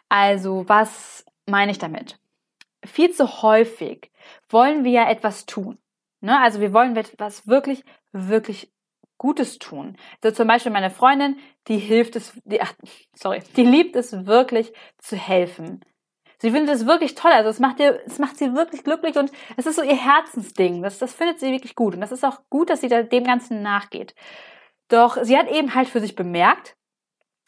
Also, 0.10 0.68
was 0.68 1.26
meine 1.46 1.72
ich 1.72 1.78
damit? 1.78 2.18
Viel 2.84 3.12
zu 3.12 3.44
häufig 3.44 4.12
wollen 4.50 4.84
wir 4.84 4.92
ja 4.92 5.10
etwas 5.12 5.46
tun. 5.46 5.78
Ne? 6.22 6.40
Also 6.40 6.62
wir 6.62 6.74
wollen 6.74 6.96
etwas 6.96 7.48
wirklich, 7.48 7.84
wirklich 8.12 8.72
Gutes 9.18 9.58
tun. 9.58 9.98
So 10.22 10.32
zum 10.32 10.48
Beispiel 10.48 10.72
meine 10.72 10.92
Freundin, 10.92 11.38
die 11.68 11.78
hilft 11.78 12.16
es, 12.16 12.34
die, 12.46 12.62
ach, 12.62 12.74
sorry, 13.16 13.42
die 13.56 13.64
liebt 13.64 13.96
es 13.96 14.28
wirklich 14.28 14.74
zu 15.00 15.16
helfen. 15.16 15.84
Sie 16.40 16.52
findet 16.52 16.76
es 16.76 16.86
wirklich 16.86 17.16
toll, 17.16 17.32
also 17.32 17.50
es 17.50 17.60
macht 17.60 17.80
ihr, 17.80 18.00
es 18.06 18.20
macht 18.20 18.38
sie 18.38 18.54
wirklich 18.54 18.84
glücklich 18.84 19.18
und 19.18 19.32
es 19.58 19.66
ist 19.66 19.76
so 19.76 19.82
ihr 19.82 19.96
Herzensding. 19.96 20.84
Das, 20.84 21.00
das 21.00 21.14
findet 21.14 21.40
sie 21.40 21.52
wirklich 21.52 21.74
gut 21.74 21.96
und 21.96 22.02
das 22.02 22.12
ist 22.12 22.24
auch 22.24 22.42
gut, 22.52 22.70
dass 22.70 22.82
sie 22.82 22.90
da 22.90 23.02
dem 23.02 23.24
Ganzen 23.24 23.64
nachgeht. 23.64 24.14
Doch 24.88 25.18
sie 25.24 25.36
hat 25.36 25.50
eben 25.50 25.74
halt 25.74 25.90
für 25.90 26.00
sich 26.00 26.16
bemerkt, 26.16 26.78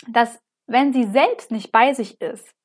dass 0.08 0.42
wenn 0.66 0.92
sie 0.92 1.04
selbst 1.04 1.52
nicht 1.52 1.72
bei 1.72 1.94
sich 1.94 2.20
ist, 2.20 2.56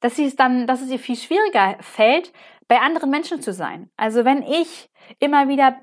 dass 0.00 0.16
sie 0.16 0.24
es 0.24 0.34
dann, 0.34 0.66
dass 0.66 0.80
es 0.80 0.90
ihr 0.90 0.98
viel 0.98 1.16
schwieriger 1.16 1.76
fällt, 1.80 2.32
bei 2.68 2.80
anderen 2.80 3.10
Menschen 3.10 3.42
zu 3.42 3.52
sein. 3.52 3.90
Also 3.96 4.24
wenn 4.24 4.42
ich 4.42 4.90
immer 5.18 5.48
wieder 5.48 5.80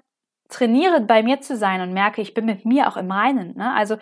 trainiere, 0.50 1.02
bei 1.02 1.24
mir 1.24 1.42
zu 1.42 1.56
sein 1.56 1.82
und 1.82 1.94
merke, 1.94 2.22
ich 2.22 2.34
bin 2.34 2.46
mit 2.46 2.66
mir 2.66 2.88
auch 2.88 2.98
im 2.98 3.12
Reinen. 3.12 3.56
Ne? 3.56 3.74
Also 3.74 3.98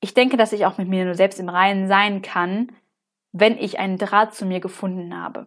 ich 0.00 0.14
denke, 0.14 0.36
dass 0.36 0.52
ich 0.52 0.66
auch 0.66 0.78
mit 0.78 0.88
mir 0.88 1.04
nur 1.04 1.14
selbst 1.14 1.40
im 1.40 1.48
Reinen 1.48 1.88
sein 1.88 2.22
kann, 2.22 2.72
wenn 3.32 3.56
ich 3.56 3.78
einen 3.78 3.98
Draht 3.98 4.34
zu 4.34 4.46
mir 4.46 4.60
gefunden 4.60 5.16
habe. 5.16 5.46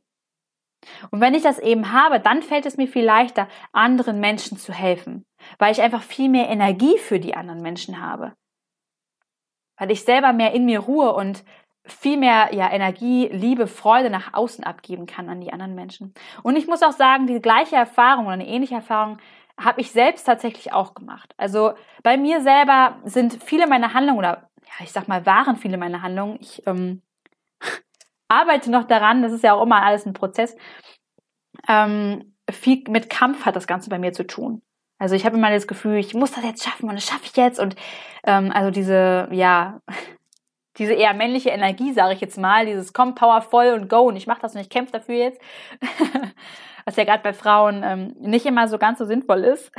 Und 1.12 1.22
wenn 1.22 1.34
ich 1.34 1.44
das 1.44 1.60
eben 1.60 1.92
habe, 1.92 2.20
dann 2.20 2.42
fällt 2.42 2.66
es 2.66 2.78
mir 2.78 2.88
viel 2.88 3.06
leichter, 3.06 3.48
anderen 3.72 4.20
Menschen 4.20 4.58
zu 4.58 4.74
helfen, 4.74 5.26
weil 5.58 5.72
ich 5.72 5.82
einfach 5.82 6.02
viel 6.02 6.30
mehr 6.30 6.50
Energie 6.50 6.98
für 6.98 7.20
die 7.20 7.36
anderen 7.36 7.62
Menschen 7.62 8.02
habe. 8.02 8.34
Weil 9.78 9.92
ich 9.92 10.04
selber 10.04 10.34
mehr 10.34 10.54
in 10.54 10.66
mir 10.66 10.80
ruhe 10.80 11.14
und 11.14 11.44
viel 11.86 12.18
mehr 12.18 12.54
ja, 12.54 12.72
Energie, 12.72 13.28
Liebe, 13.32 13.68
Freude 13.68 14.10
nach 14.10 14.34
außen 14.34 14.64
abgeben 14.64 15.06
kann 15.06 15.30
an 15.30 15.42
die 15.42 15.52
anderen 15.52 15.76
Menschen. 15.76 16.14
Und 16.42 16.56
ich 16.56 16.68
muss 16.68 16.82
auch 16.82 16.94
sagen, 16.94 17.28
die 17.28 17.42
gleiche 17.42 17.76
Erfahrung 17.76 18.26
oder 18.26 18.34
eine 18.34 18.48
ähnliche 18.48 18.76
Erfahrung 18.76 19.18
habe 19.60 19.82
ich 19.82 19.92
selbst 19.92 20.24
tatsächlich 20.26 20.74
auch 20.74 20.94
gemacht. 20.94 21.34
Also 21.38 21.74
bei 22.02 22.18
mir 22.18 22.42
selber 22.42 22.98
sind 23.04 23.44
viele 23.44 23.68
meiner 23.68 23.94
Handlungen 23.94 24.20
oder 24.20 24.50
ja, 24.66 24.84
ich 24.84 24.92
sag 24.92 25.08
mal, 25.08 25.26
waren 25.26 25.58
viele 25.58 25.78
meiner 25.78 26.02
Handlungen. 26.02 26.38
Ich 26.40 26.66
ähm, 26.66 27.02
arbeite 28.28 28.72
noch 28.72 28.86
daran, 28.86 29.22
das 29.22 29.32
ist 29.32 29.44
ja 29.44 29.54
auch 29.54 29.64
immer 29.64 29.84
alles 29.84 30.06
ein 30.06 30.14
Prozess. 30.14 30.56
Ähm, 31.68 32.34
viel 32.50 32.84
mit 32.88 33.10
Kampf 33.10 33.46
hat 33.46 33.56
das 33.56 33.68
Ganze 33.68 33.90
bei 33.90 34.00
mir 34.00 34.14
zu 34.14 34.26
tun. 34.26 34.62
Also 35.00 35.16
ich 35.16 35.26
habe 35.26 35.38
immer 35.38 35.52
das 35.52 35.68
Gefühl, 35.68 35.98
ich 35.98 36.14
muss 36.14 36.32
das 36.32 36.44
jetzt 36.44 36.64
schaffen 36.64 36.90
und 36.90 36.96
das 36.96 37.06
schaffe 37.06 37.26
ich 37.26 37.36
jetzt. 37.36 37.60
Und 37.60 37.76
ähm, 38.26 38.52
also 38.54 38.72
diese, 38.72 39.28
ja, 39.32 39.82
diese 40.78 40.94
eher 40.94 41.14
männliche 41.14 41.50
Energie, 41.50 41.94
sage 41.94 42.14
ich 42.14 42.22
jetzt 42.22 42.38
mal, 42.38 42.66
dieses 42.66 42.94
komm, 42.94 43.16
powervoll 43.16 43.74
und 43.74 43.90
go 43.90 44.02
und 44.02 44.16
ich 44.16 44.28
mache 44.28 44.42
das 44.42 44.56
und 44.56 44.62
ich 44.62 44.70
kämpfe 44.70 44.94
dafür 44.94 45.16
jetzt, 45.16 45.42
was 46.86 46.96
ja 46.96 47.04
gerade 47.04 47.24
bei 47.24 47.34
Frauen 47.34 47.84
ähm, 47.84 48.16
nicht 48.20 48.46
immer 48.46 48.68
so 48.68 48.78
ganz 48.78 49.00
so 49.00 49.06
sinnvoll 49.06 49.44
ist. 49.44 49.72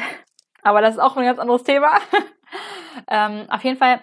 Aber 0.62 0.80
das 0.80 0.94
ist 0.94 1.00
auch 1.00 1.16
ein 1.16 1.24
ganz 1.24 1.38
anderes 1.38 1.64
Thema. 1.64 1.98
ähm, 3.08 3.46
auf 3.50 3.62
jeden 3.64 3.76
Fall 3.76 4.00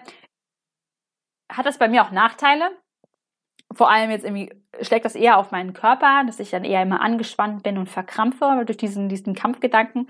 hat 1.50 1.66
das 1.66 1.78
bei 1.78 1.88
mir 1.88 2.04
auch 2.04 2.10
Nachteile. 2.10 2.70
Vor 3.74 3.90
allem 3.90 4.10
jetzt 4.10 4.24
irgendwie 4.24 4.52
schlägt 4.82 5.04
das 5.04 5.14
eher 5.14 5.38
auf 5.38 5.50
meinen 5.50 5.72
Körper, 5.72 6.24
dass 6.26 6.40
ich 6.40 6.50
dann 6.50 6.64
eher 6.64 6.82
immer 6.82 7.00
angespannt 7.00 7.62
bin 7.62 7.78
und 7.78 7.88
verkrampfe 7.88 8.64
durch 8.66 8.76
diesen, 8.76 9.08
diesen 9.08 9.34
Kampfgedanken. 9.34 10.08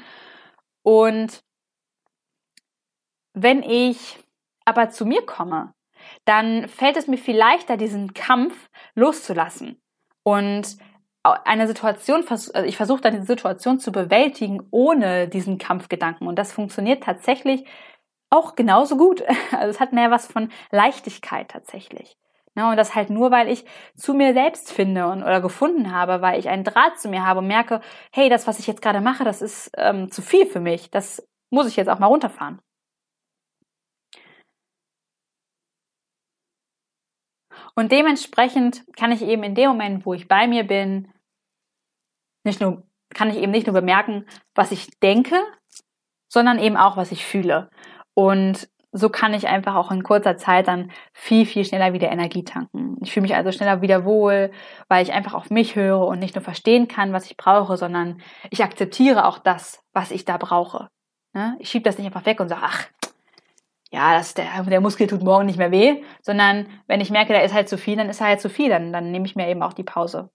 Und 0.82 1.42
wenn 3.34 3.62
ich 3.62 4.18
aber 4.64 4.90
zu 4.90 5.06
mir 5.06 5.24
komme 5.24 5.72
dann 6.24 6.68
fällt 6.68 6.96
es 6.96 7.06
mir 7.06 7.18
viel 7.18 7.36
leichter, 7.36 7.76
diesen 7.76 8.14
Kampf 8.14 8.70
loszulassen. 8.94 9.80
Und 10.22 10.76
eine 11.22 11.66
Situation, 11.66 12.24
also 12.28 12.52
ich 12.64 12.76
versuche 12.76 13.00
dann 13.00 13.20
die 13.20 13.26
Situation 13.26 13.78
zu 13.78 13.92
bewältigen 13.92 14.60
ohne 14.70 15.28
diesen 15.28 15.58
Kampfgedanken. 15.58 16.26
Und 16.26 16.36
das 16.36 16.52
funktioniert 16.52 17.04
tatsächlich 17.04 17.64
auch 18.30 18.54
genauso 18.56 18.96
gut. 18.96 19.22
Also 19.52 19.68
es 19.68 19.80
hat 19.80 19.92
mehr 19.92 20.10
was 20.10 20.26
von 20.26 20.50
Leichtigkeit 20.70 21.48
tatsächlich. 21.48 22.16
Ne, 22.54 22.68
und 22.68 22.76
das 22.76 22.94
halt 22.94 23.08
nur, 23.08 23.30
weil 23.30 23.48
ich 23.48 23.64
zu 23.96 24.12
mir 24.12 24.34
selbst 24.34 24.72
finde 24.72 25.06
und, 25.06 25.22
oder 25.22 25.40
gefunden 25.40 25.90
habe, 25.94 26.20
weil 26.20 26.38
ich 26.38 26.50
einen 26.50 26.64
Draht 26.64 27.00
zu 27.00 27.08
mir 27.08 27.24
habe 27.24 27.38
und 27.38 27.46
merke, 27.46 27.80
hey, 28.12 28.28
das, 28.28 28.46
was 28.46 28.58
ich 28.58 28.66
jetzt 28.66 28.82
gerade 28.82 29.00
mache, 29.00 29.24
das 29.24 29.40
ist 29.40 29.70
ähm, 29.78 30.10
zu 30.10 30.20
viel 30.20 30.44
für 30.44 30.60
mich. 30.60 30.90
Das 30.90 31.26
muss 31.48 31.66
ich 31.66 31.76
jetzt 31.76 31.88
auch 31.88 31.98
mal 31.98 32.08
runterfahren. 32.08 32.60
Und 37.74 37.92
dementsprechend 37.92 38.84
kann 38.96 39.12
ich 39.12 39.22
eben 39.22 39.42
in 39.42 39.54
dem 39.54 39.70
Moment, 39.70 40.04
wo 40.04 40.14
ich 40.14 40.28
bei 40.28 40.46
mir 40.46 40.66
bin, 40.66 41.08
nicht 42.44 42.60
nur, 42.60 42.82
kann 43.14 43.30
ich 43.30 43.36
eben 43.36 43.52
nicht 43.52 43.66
nur 43.66 43.74
bemerken, 43.74 44.26
was 44.54 44.72
ich 44.72 44.98
denke, 45.00 45.36
sondern 46.28 46.58
eben 46.58 46.76
auch, 46.76 46.96
was 46.96 47.12
ich 47.12 47.24
fühle. 47.24 47.70
Und 48.14 48.68
so 48.92 49.08
kann 49.08 49.32
ich 49.32 49.48
einfach 49.48 49.74
auch 49.74 49.90
in 49.90 50.02
kurzer 50.02 50.36
Zeit 50.36 50.68
dann 50.68 50.90
viel, 51.14 51.46
viel 51.46 51.64
schneller 51.64 51.94
wieder 51.94 52.10
Energie 52.10 52.44
tanken. 52.44 52.96
Ich 53.00 53.12
fühle 53.12 53.22
mich 53.22 53.34
also 53.34 53.50
schneller 53.50 53.80
wieder 53.80 54.04
wohl, 54.04 54.50
weil 54.88 55.02
ich 55.02 55.12
einfach 55.12 55.32
auf 55.32 55.48
mich 55.48 55.76
höre 55.76 56.06
und 56.06 56.18
nicht 56.18 56.34
nur 56.34 56.44
verstehen 56.44 56.88
kann, 56.88 57.14
was 57.14 57.24
ich 57.26 57.38
brauche, 57.38 57.78
sondern 57.78 58.20
ich 58.50 58.62
akzeptiere 58.62 59.26
auch 59.26 59.38
das, 59.38 59.82
was 59.94 60.10
ich 60.10 60.26
da 60.26 60.36
brauche. 60.36 60.88
Ne? 61.32 61.56
Ich 61.58 61.70
schiebe 61.70 61.84
das 61.84 61.96
nicht 61.96 62.06
einfach 62.06 62.26
weg 62.26 62.40
und 62.40 62.48
sage, 62.48 62.62
ach, 62.64 62.86
ja, 63.92 64.14
das, 64.14 64.32
der, 64.32 64.62
der 64.64 64.80
Muskel 64.80 65.06
tut 65.06 65.22
morgen 65.22 65.44
nicht 65.44 65.58
mehr 65.58 65.70
weh, 65.70 66.02
sondern 66.22 66.66
wenn 66.86 67.02
ich 67.02 67.10
merke, 67.10 67.34
da 67.34 67.40
ist 67.40 67.52
halt 67.52 67.68
zu 67.68 67.76
viel, 67.76 67.96
dann 67.96 68.08
ist 68.08 68.20
er 68.20 68.28
halt 68.28 68.40
zu 68.40 68.48
viel, 68.48 68.70
dann, 68.70 68.90
dann 68.90 69.12
nehme 69.12 69.26
ich 69.26 69.36
mir 69.36 69.48
eben 69.48 69.62
auch 69.62 69.74
die 69.74 69.84
Pause. 69.84 70.30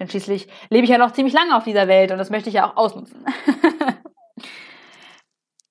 Denn 0.00 0.08
schließlich 0.08 0.48
lebe 0.70 0.84
ich 0.84 0.90
ja 0.90 0.98
noch 0.98 1.12
ziemlich 1.12 1.34
lange 1.34 1.56
auf 1.56 1.62
dieser 1.62 1.86
Welt 1.86 2.10
und 2.10 2.18
das 2.18 2.30
möchte 2.30 2.48
ich 2.48 2.56
ja 2.56 2.68
auch 2.68 2.76
ausnutzen. 2.76 3.24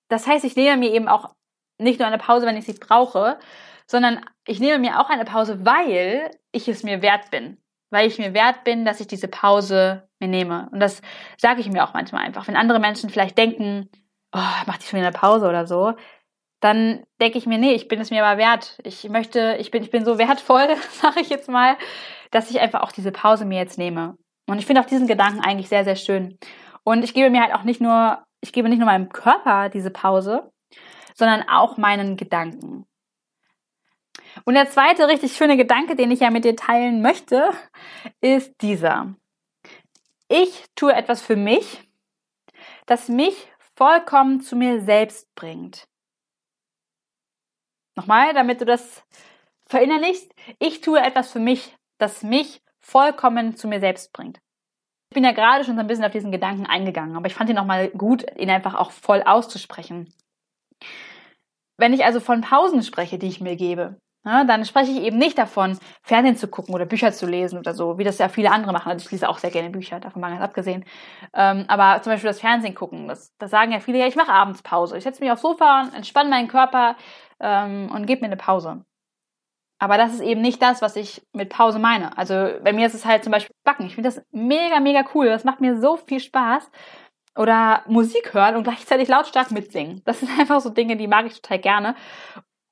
das 0.08 0.27
heißt, 0.27 0.45
ich 0.45 0.55
nehme 0.55 0.77
mir 0.77 0.93
eben 0.93 1.10
auch 1.10 1.36
nicht 1.77 1.99
nur 1.99 2.08
eine 2.08 2.19
Pause, 2.19 2.45
wenn 2.45 2.55
ich 2.55 2.65
sie 2.65 2.73
brauche, 2.73 3.38
sondern 3.86 4.23
ich 4.45 4.62
nehme 4.62 4.79
mir 4.79 5.01
auch 5.01 5.10
eine 5.10 5.25
Pause, 5.25 5.65
weil 5.65 6.32
ich 6.53 6.69
es 6.69 6.84
mir 6.84 7.01
wert 7.01 7.32
bin. 7.32 7.58
Weil 7.89 8.08
ich 8.08 8.19
mir 8.19 8.34
wert 8.34 8.63
bin, 8.63 8.86
dass 8.86 8.99
ich 8.99 9.08
diese 9.08 9.27
Pause 9.27 10.08
mir 10.19 10.27
nehme. 10.27 10.69
Und 10.71 10.79
das 10.79 11.01
sage 11.38 11.60
ich 11.60 11.69
mir 11.69 11.84
auch 11.84 11.93
manchmal 11.93 12.23
einfach. 12.23 12.47
Wenn 12.47 12.55
andere 12.55 12.79
Menschen 12.79 13.10
vielleicht 13.10 13.38
denken, 13.38 13.89
oh, 14.32 14.39
mach 14.67 14.77
die 14.77 14.86
schon 14.86 14.99
wieder 14.99 15.08
eine 15.08 15.17
Pause 15.17 15.49
oder 15.49 15.65
so, 15.65 15.95
dann 16.60 17.04
denke 17.22 17.38
ich 17.38 17.45
mir, 17.45 17.58
nee, 17.58 17.74
ich 17.74 17.88
bin 17.88 18.02
es 18.02 18.12
mir 18.12 18.26
aber 18.26 18.38
wert. 18.38 18.78
Ich 18.84 19.08
möchte, 19.10 19.58
ich 19.60 19.72
bin, 19.72 19.84
ich 19.84 19.91
bin 19.91 20.06
so 20.06 20.17
wertvoll, 20.17 20.67
sage 20.91 21.22
ich 21.22 21.30
jetzt 21.30 21.50
mal, 21.50 21.78
dass 22.32 22.50
ich 22.50 22.60
einfach 22.60 22.82
auch 22.82 22.91
diese 22.91 23.12
Pause 23.12 23.45
mir 23.45 23.60
jetzt 23.60 23.78
nehme. 23.78 24.17
Und 24.48 24.60
ich 24.60 24.65
finde 24.65 24.82
auch 24.82 24.86
diesen 24.86 25.08
Gedanken 25.08 25.41
eigentlich 25.41 25.69
sehr, 25.69 25.84
sehr 25.84 25.95
schön. 25.95 26.38
Und 26.84 27.04
ich 27.04 27.13
gebe 27.13 27.30
mir 27.30 27.41
halt 27.41 27.54
auch 27.54 27.63
nicht 27.63 27.82
nur, 27.82 28.24
ich 28.41 28.52
gebe 28.52 28.67
nicht 28.67 28.80
nur 28.80 28.88
meinem 28.88 29.10
Körper 29.10 29.69
diese 29.69 29.91
Pause, 29.91 30.52
sondern 31.13 31.48
auch 31.48 31.78
meinen 31.78 32.17
Gedanken. 32.17 32.86
Und 34.45 34.54
der 34.54 34.69
zweite 34.69 35.08
richtig 35.08 35.36
schöne 35.36 35.58
Gedanke, 35.58 35.95
den 35.95 36.12
ich 36.12 36.22
ja 36.22 36.30
mit 36.30 36.45
dir 36.45 36.56
teilen 36.56 37.02
möchte, 37.02 37.50
ist 38.22 38.54
dieser. 38.62 39.15
Ich 40.28 40.65
tue 40.76 40.93
etwas 40.93 41.22
für 41.22 41.36
mich, 41.36 41.82
das 42.86 43.10
mich 43.10 43.52
vollkommen 43.76 44.41
zu 44.41 44.56
mir 44.56 44.82
selbst 44.82 45.34
bringt. 45.36 45.88
Nochmal, 48.00 48.34
damit 48.34 48.62
du 48.62 48.66
das 48.66 49.04
verinnerlichst. 49.66 50.34
Ich 50.58 50.80
tue 50.80 51.02
etwas 51.02 51.34
für 51.34 51.40
mich, 51.40 51.76
das 51.98 52.24
mich 52.24 52.62
vollkommen 52.80 53.58
zu 53.58 53.68
mir 53.68 53.82
selbst 53.82 54.14
bringt. 54.14 54.40
Ich 55.10 55.16
bin 55.16 55.26
ja 55.26 55.34
gerade 55.34 55.66
schon 55.66 55.76
so 55.76 55.82
ein 55.82 55.88
bisschen 55.88 56.06
auf 56.06 56.14
diesen 56.14 56.32
Gedanken 56.32 56.66
eingegangen, 56.66 57.18
aber 57.18 57.28
ich 57.28 57.34
fand 57.34 57.50
ihn 57.50 57.58
nochmal 57.58 57.90
gut, 57.90 58.26
ihn 58.38 58.50
einfach 58.50 58.76
auch 58.76 58.92
voll 58.92 59.22
auszusprechen. 59.22 60.14
Wenn 61.76 61.92
ich 61.92 62.06
also 62.06 62.22
von 62.22 62.40
Pausen 62.40 62.84
spreche, 62.84 63.20
die 63.20 63.28
ich 63.28 63.42
mir 63.42 63.58
gebe, 63.58 64.00
ja, 64.30 64.44
dann 64.44 64.63
spreche 64.65 64.92
ich 64.92 65.02
eben 65.02 65.18
nicht 65.18 65.38
davon, 65.38 65.78
Fernsehen 66.04 66.36
zu 66.36 66.48
gucken 66.48 66.76
oder 66.76 66.86
Bücher 66.86 67.12
zu 67.12 67.26
lesen 67.26 67.58
oder 67.58 67.74
so, 67.74 67.98
wie 67.98 68.04
das 68.04 68.20
ja 68.20 68.30
viele 68.30 68.52
andere 68.52 68.72
machen. 68.74 68.92
Also 68.92 69.06
ich 69.06 69.12
lese 69.12 69.28
auch 69.28 69.39
sehr 69.39 69.50
gerne 69.50 69.70
Bücher, 69.70 70.00
davon 70.00 70.22
mal 70.22 70.30
ganz 70.30 70.44
abgesehen. 70.44 70.86
Ähm, 71.34 71.65
aber 71.68 72.02
zum 72.04 72.13
Beispiel 72.13 72.30
das 72.30 72.39
Fernsehen 72.39 72.76
gucken, 72.76 73.08
das, 73.08 73.36
das 73.38 73.52
sagen 73.52 73.72
ja 73.72 73.80
viele, 73.80 74.00
ja, 74.00 74.08
ich 74.08 74.15
mache 74.15 74.32
abends 74.32 74.62
Pause. 74.62 74.98
Ich 74.98 75.04
setze 75.04 75.22
mich 75.24 75.32
aufs 75.32 75.42
Sofa, 75.42 75.89
entspanne 75.96 76.30
meinen 76.30 76.48
Körper 76.48 76.96
ähm, 77.39 77.89
und 77.94 78.06
gebe 78.06 78.22
mir 78.22 78.28
eine 78.28 78.38
Pause. 78.38 78.86
Aber 79.80 79.98
das 79.98 80.13
ist 80.13 80.22
eben 80.22 80.42
nicht 80.42 80.62
das, 80.62 80.82
was 80.82 80.96
ich 80.98 81.22
mit 81.34 81.50
Pause 81.50 81.80
meine. 81.80 82.18
Also 82.18 82.34
bei 82.63 82.74
mir 82.74 82.86
ist 82.86 82.94
es 82.96 83.06
halt 83.06 83.24
zum 83.24 83.32
Beispiel 83.32 83.56
Backen. 83.63 83.86
Ich 83.86 83.96
finde 83.96 84.10
das 84.10 84.22
mega, 84.32 84.80
mega 84.82 85.06
cool. 85.15 85.28
Das 85.28 85.46
macht 85.46 85.62
mir 85.62 85.80
so 85.80 85.96
viel 85.98 86.20
Spaß. 86.20 86.70
Oder 87.38 87.84
Musik 87.88 88.34
hören 88.34 88.58
und 88.58 88.63
gleichzeitig 88.63 89.08
lautstark 89.08 89.52
mitsingen. 89.52 90.02
Das 90.04 90.20
sind 90.20 90.30
einfach 90.39 90.60
so 90.60 90.70
Dinge, 90.70 90.98
die 90.98 91.08
mag 91.08 91.26
ich 91.26 91.42
total 91.42 91.60
gerne. 91.60 91.96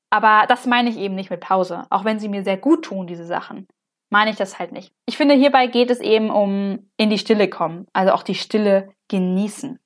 Aber 0.10 0.46
das 0.48 0.65
meine 0.65 0.89
ich 0.89 0.98
eben 0.98 1.15
nicht 1.15 1.30
mit 1.30 1.41
Pause. 1.41 1.86
Auch 1.89 2.06
wenn 2.06 2.20
sie 2.20 2.30
mir 2.30 2.43
sehr 2.43 2.58
gut 2.58 2.86
tun, 2.86 3.08
diese 3.08 3.26
Sachen. 3.26 3.67
Meine 4.10 4.32
ich 4.32 4.38
das 4.38 4.58
halt 4.58 4.72
nicht. 4.72 4.93
Ich 5.06 5.17
finde, 5.17 5.36
hierbei 5.36 5.67
geht 5.67 5.89
es 5.89 6.00
eben 6.00 6.30
um 6.30 6.89
in 6.96 7.10
die 7.10 7.17
Stille 7.17 7.50
kommen. 7.50 7.88
Also 7.91 8.13
auch 8.13 8.24
die 8.24 8.36
Stille 8.36 8.93
genießen. 9.10 9.80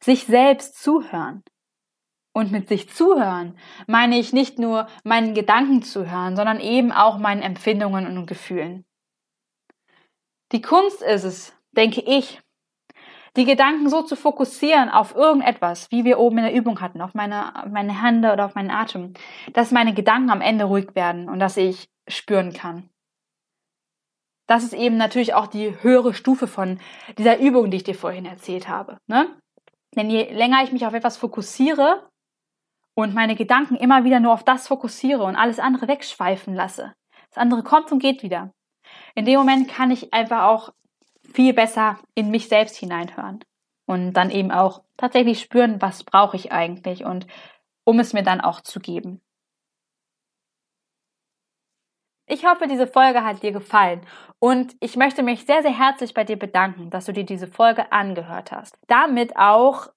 Sich 0.00 0.26
selbst 0.26 0.82
zuhören. 0.82 1.42
Und 2.34 2.50
mit 2.50 2.68
sich 2.68 2.88
zuhören 2.90 3.58
meine 3.86 4.18
ich 4.18 4.32
nicht 4.32 4.58
nur 4.58 4.86
meinen 5.04 5.34
Gedanken 5.34 5.82
zuhören, 5.82 6.34
sondern 6.36 6.60
eben 6.60 6.90
auch 6.90 7.18
meinen 7.18 7.42
Empfindungen 7.42 8.06
und 8.16 8.26
Gefühlen. 8.26 8.84
Die 10.52 10.62
Kunst 10.62 11.02
ist 11.02 11.24
es, 11.24 11.54
denke 11.72 12.02
ich, 12.02 12.40
die 13.36 13.44
Gedanken 13.44 13.88
so 13.88 14.02
zu 14.02 14.14
fokussieren 14.14 14.90
auf 14.90 15.14
irgendetwas, 15.14 15.90
wie 15.90 16.04
wir 16.04 16.18
oben 16.18 16.38
in 16.38 16.44
der 16.44 16.54
Übung 16.54 16.80
hatten, 16.80 17.00
auf 17.00 17.14
meine, 17.14 17.52
meine 17.70 18.02
Hände 18.02 18.32
oder 18.32 18.44
auf 18.44 18.54
meinen 18.54 18.70
Atem, 18.70 19.14
dass 19.54 19.70
meine 19.70 19.94
Gedanken 19.94 20.30
am 20.30 20.42
Ende 20.42 20.64
ruhig 20.64 20.94
werden 20.94 21.28
und 21.28 21.38
dass 21.38 21.56
ich 21.56 21.88
spüren 22.08 22.52
kann. 22.52 22.90
Das 24.46 24.64
ist 24.64 24.74
eben 24.74 24.96
natürlich 24.96 25.34
auch 25.34 25.46
die 25.46 25.82
höhere 25.82 26.12
Stufe 26.12 26.46
von 26.46 26.78
dieser 27.16 27.38
Übung, 27.38 27.70
die 27.70 27.78
ich 27.78 27.84
dir 27.84 27.94
vorhin 27.94 28.26
erzählt 28.26 28.68
habe. 28.68 28.98
Ne? 29.06 29.34
Denn 29.96 30.10
je 30.10 30.30
länger 30.32 30.62
ich 30.62 30.72
mich 30.72 30.84
auf 30.84 30.94
etwas 30.94 31.16
fokussiere 31.16 32.06
und 32.94 33.14
meine 33.14 33.34
Gedanken 33.34 33.76
immer 33.76 34.04
wieder 34.04 34.20
nur 34.20 34.34
auf 34.34 34.44
das 34.44 34.68
fokussiere 34.68 35.22
und 35.22 35.36
alles 35.36 35.58
andere 35.58 35.88
wegschweifen 35.88 36.54
lasse, 36.54 36.92
das 37.30 37.38
andere 37.38 37.62
kommt 37.62 37.92
und 37.92 37.98
geht 37.98 38.22
wieder. 38.22 38.52
In 39.14 39.24
dem 39.24 39.38
Moment 39.38 39.68
kann 39.68 39.90
ich 39.90 40.12
einfach 40.12 40.42
auch 40.44 40.72
viel 41.32 41.52
besser 41.54 41.98
in 42.14 42.30
mich 42.30 42.48
selbst 42.48 42.76
hineinhören 42.76 43.44
und 43.86 44.12
dann 44.12 44.30
eben 44.30 44.50
auch 44.50 44.82
tatsächlich 44.96 45.40
spüren, 45.40 45.80
was 45.80 46.04
brauche 46.04 46.36
ich 46.36 46.52
eigentlich 46.52 47.04
und 47.04 47.26
um 47.84 47.98
es 47.98 48.12
mir 48.12 48.22
dann 48.22 48.40
auch 48.40 48.60
zu 48.60 48.80
geben. 48.80 49.20
Ich 52.26 52.46
hoffe, 52.46 52.66
diese 52.66 52.86
Folge 52.86 53.24
hat 53.24 53.42
dir 53.42 53.52
gefallen 53.52 54.00
und 54.38 54.74
ich 54.80 54.96
möchte 54.96 55.22
mich 55.22 55.44
sehr, 55.44 55.62
sehr 55.62 55.76
herzlich 55.76 56.14
bei 56.14 56.24
dir 56.24 56.38
bedanken, 56.38 56.88
dass 56.88 57.04
du 57.04 57.12
dir 57.12 57.24
diese 57.24 57.48
Folge 57.48 57.92
angehört 57.92 58.52
hast. 58.52 58.78
Damit 58.86 59.36
auch 59.36 59.88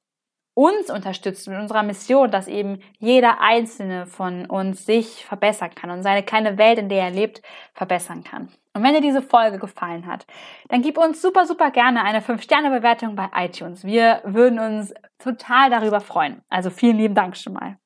uns 0.55 0.89
unterstützt 0.89 1.47
mit 1.47 1.59
unserer 1.59 1.83
Mission, 1.83 2.31
dass 2.31 2.47
eben 2.47 2.81
jeder 2.97 3.41
einzelne 3.41 4.07
von 4.07 4.45
uns 4.47 4.85
sich 4.85 5.25
verbessern 5.25 5.75
kann 5.75 5.91
und 5.91 6.01
seine 6.01 6.23
kleine 6.23 6.57
Welt, 6.57 6.79
in 6.79 6.89
der 6.89 7.03
er 7.03 7.11
lebt, 7.11 7.41
verbessern 7.73 8.23
kann. 8.23 8.49
Und 8.73 8.83
wenn 8.83 8.93
dir 8.93 9.01
diese 9.01 9.21
Folge 9.21 9.59
gefallen 9.59 10.07
hat, 10.07 10.25
dann 10.69 10.81
gib 10.81 10.97
uns 10.97 11.21
super, 11.21 11.45
super 11.45 11.71
gerne 11.71 12.03
eine 12.03 12.21
5-Sterne-Bewertung 12.21 13.15
bei 13.15 13.29
iTunes. 13.35 13.83
Wir 13.83 14.21
würden 14.23 14.59
uns 14.59 14.93
total 15.19 15.69
darüber 15.69 16.01
freuen. 16.01 16.41
Also 16.49 16.69
vielen 16.69 16.97
lieben 16.97 17.15
Dank 17.15 17.37
schon 17.37 17.53
mal. 17.53 17.77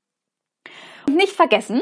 Und 1.07 1.15
nicht 1.15 1.33
vergessen, 1.33 1.81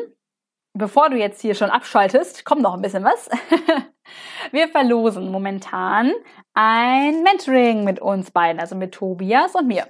bevor 0.73 1.10
du 1.10 1.17
jetzt 1.17 1.41
hier 1.41 1.56
schon 1.56 1.69
abschaltest, 1.69 2.45
kommt 2.45 2.62
noch 2.62 2.73
ein 2.73 2.82
bisschen 2.82 3.04
was. 3.04 3.30
Wir 4.52 4.69
verlosen 4.69 5.32
momentan 5.32 6.13
ein 6.54 7.23
Mentoring 7.23 7.84
mit 7.84 8.00
uns 8.00 8.32
beiden, 8.32 8.62
also 8.62 8.76
mit 8.76 8.93
Tobias 8.93 9.56
und 9.56 9.67
mir. 9.67 9.86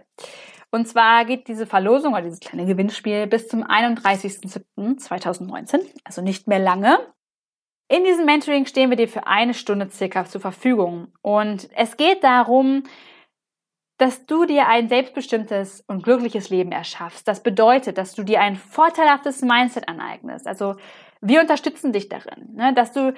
Und 0.71 0.87
zwar 0.87 1.25
geht 1.25 1.47
diese 1.47 1.65
Verlosung 1.65 2.13
oder 2.13 2.23
dieses 2.23 2.39
kleine 2.39 2.65
Gewinnspiel 2.65 3.27
bis 3.27 3.47
zum 3.47 3.63
31.07.2019, 3.63 5.79
also 6.03 6.21
nicht 6.21 6.47
mehr 6.47 6.59
lange. 6.59 6.99
In 7.89 8.03
diesem 8.03 8.25
Mentoring 8.25 8.65
stehen 8.65 8.89
wir 8.89 8.97
dir 8.97 9.07
für 9.07 9.27
eine 9.27 9.53
Stunde 9.53 9.89
circa 9.89 10.25
zur 10.25 10.41
Verfügung. 10.41 11.13
Und 11.21 11.69
es 11.73 11.95
geht 11.95 12.23
darum, 12.23 12.83
dass 13.97 14.25
du 14.25 14.45
dir 14.45 14.67
ein 14.67 14.89
selbstbestimmtes 14.89 15.83
und 15.87 16.03
glückliches 16.03 16.49
Leben 16.49 16.71
erschaffst. 16.71 17.27
Das 17.27 17.41
bedeutet, 17.41 17.97
dass 17.97 18.13
du 18.13 18.23
dir 18.23 18.41
ein 18.41 18.55
vorteilhaftes 18.55 19.41
Mindset 19.41 19.87
aneignest. 19.87 20.47
Also 20.47 20.75
wir 21.21 21.41
unterstützen 21.41 21.93
dich 21.93 22.09
darin, 22.09 22.53
ne? 22.53 22.73
dass 22.73 22.91
du 22.91 23.13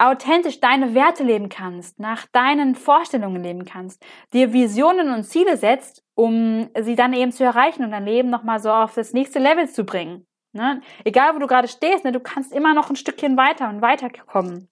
authentisch 0.00 0.60
deine 0.60 0.94
Werte 0.94 1.22
leben 1.22 1.48
kannst, 1.48 1.98
nach 1.98 2.26
deinen 2.32 2.74
Vorstellungen 2.74 3.42
leben 3.42 3.64
kannst, 3.64 4.02
dir 4.32 4.52
Visionen 4.52 5.10
und 5.10 5.24
Ziele 5.24 5.56
setzt, 5.56 6.02
um 6.14 6.70
sie 6.80 6.96
dann 6.96 7.12
eben 7.12 7.32
zu 7.32 7.44
erreichen 7.44 7.84
und 7.84 7.90
dein 7.90 8.06
Leben 8.06 8.30
nochmal 8.30 8.60
so 8.60 8.70
auf 8.70 8.94
das 8.94 9.12
nächste 9.12 9.38
Level 9.38 9.68
zu 9.68 9.84
bringen. 9.84 10.26
Ne? 10.52 10.80
Egal, 11.04 11.34
wo 11.34 11.38
du 11.38 11.46
gerade 11.46 11.68
stehst, 11.68 12.04
ne, 12.04 12.12
du 12.12 12.20
kannst 12.20 12.52
immer 12.52 12.74
noch 12.74 12.90
ein 12.90 12.96
Stückchen 12.96 13.36
weiter 13.36 13.68
und 13.68 13.82
weiter 13.82 14.10
kommen. 14.26 14.68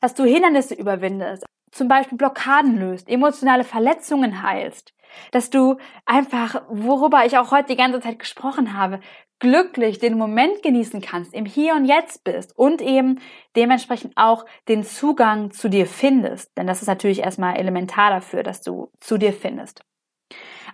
Dass 0.00 0.14
du 0.14 0.24
Hindernisse 0.24 0.74
überwindest, 0.74 1.44
zum 1.72 1.88
Beispiel 1.88 2.18
Blockaden 2.18 2.78
löst, 2.78 3.08
emotionale 3.08 3.64
Verletzungen 3.64 4.42
heilst. 4.42 4.94
Dass 5.30 5.48
du 5.48 5.78
einfach, 6.04 6.62
worüber 6.68 7.24
ich 7.24 7.38
auch 7.38 7.50
heute 7.50 7.68
die 7.68 7.76
ganze 7.76 8.00
Zeit 8.00 8.18
gesprochen 8.18 8.76
habe, 8.76 9.00
glücklich 9.44 9.98
den 9.98 10.16
Moment 10.16 10.62
genießen 10.62 11.02
kannst, 11.02 11.34
im 11.34 11.44
Hier 11.44 11.74
und 11.74 11.84
Jetzt 11.84 12.24
bist 12.24 12.56
und 12.56 12.80
eben 12.80 13.20
dementsprechend 13.54 14.16
auch 14.16 14.46
den 14.68 14.84
Zugang 14.84 15.50
zu 15.50 15.68
dir 15.68 15.86
findest. 15.86 16.56
Denn 16.56 16.66
das 16.66 16.80
ist 16.80 16.88
natürlich 16.88 17.20
erstmal 17.20 17.58
elementar 17.58 18.08
dafür, 18.08 18.42
dass 18.42 18.62
du 18.62 18.90
zu 19.00 19.18
dir 19.18 19.34
findest. 19.34 19.84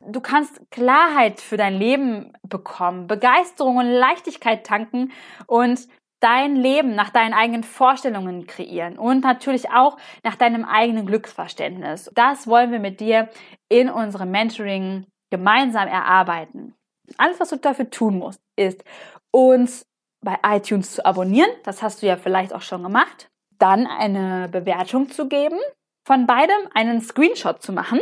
Du 0.06 0.20
kannst 0.20 0.60
Klarheit 0.70 1.40
für 1.40 1.56
dein 1.56 1.74
Leben 1.74 2.32
bekommen, 2.44 3.08
Begeisterung 3.08 3.78
und 3.78 3.90
Leichtigkeit 3.90 4.64
tanken 4.64 5.10
und 5.48 5.88
dein 6.20 6.54
Leben 6.54 6.94
nach 6.94 7.10
deinen 7.10 7.34
eigenen 7.34 7.64
Vorstellungen 7.64 8.46
kreieren 8.46 8.98
und 8.98 9.24
natürlich 9.24 9.72
auch 9.72 9.96
nach 10.22 10.36
deinem 10.36 10.64
eigenen 10.64 11.06
Glücksverständnis. 11.06 12.08
Das 12.14 12.46
wollen 12.46 12.70
wir 12.70 12.78
mit 12.78 13.00
dir 13.00 13.30
in 13.68 13.90
unserem 13.90 14.30
Mentoring 14.30 15.06
gemeinsam 15.28 15.88
erarbeiten. 15.88 16.76
Alles, 17.16 17.40
was 17.40 17.50
du 17.50 17.56
dafür 17.56 17.90
tun 17.90 18.18
musst, 18.18 18.40
ist 18.56 18.84
uns 19.30 19.86
bei 20.20 20.38
iTunes 20.44 20.94
zu 20.94 21.04
abonnieren. 21.04 21.50
Das 21.64 21.82
hast 21.82 22.02
du 22.02 22.06
ja 22.06 22.16
vielleicht 22.16 22.52
auch 22.52 22.62
schon 22.62 22.82
gemacht. 22.82 23.30
Dann 23.58 23.86
eine 23.86 24.48
Bewertung 24.48 25.10
zu 25.10 25.28
geben. 25.28 25.58
Von 26.04 26.26
beidem 26.26 26.68
einen 26.74 27.02
Screenshot 27.02 27.62
zu 27.62 27.72
machen 27.72 28.00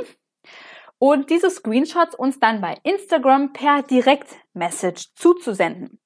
und 0.98 1.30
diese 1.30 1.50
Screenshots 1.50 2.14
uns 2.14 2.38
dann 2.40 2.60
bei 2.60 2.76
Instagram 2.82 3.52
per 3.52 3.82
Direktmessage 3.82 5.08
zuzusenden. 5.14 6.00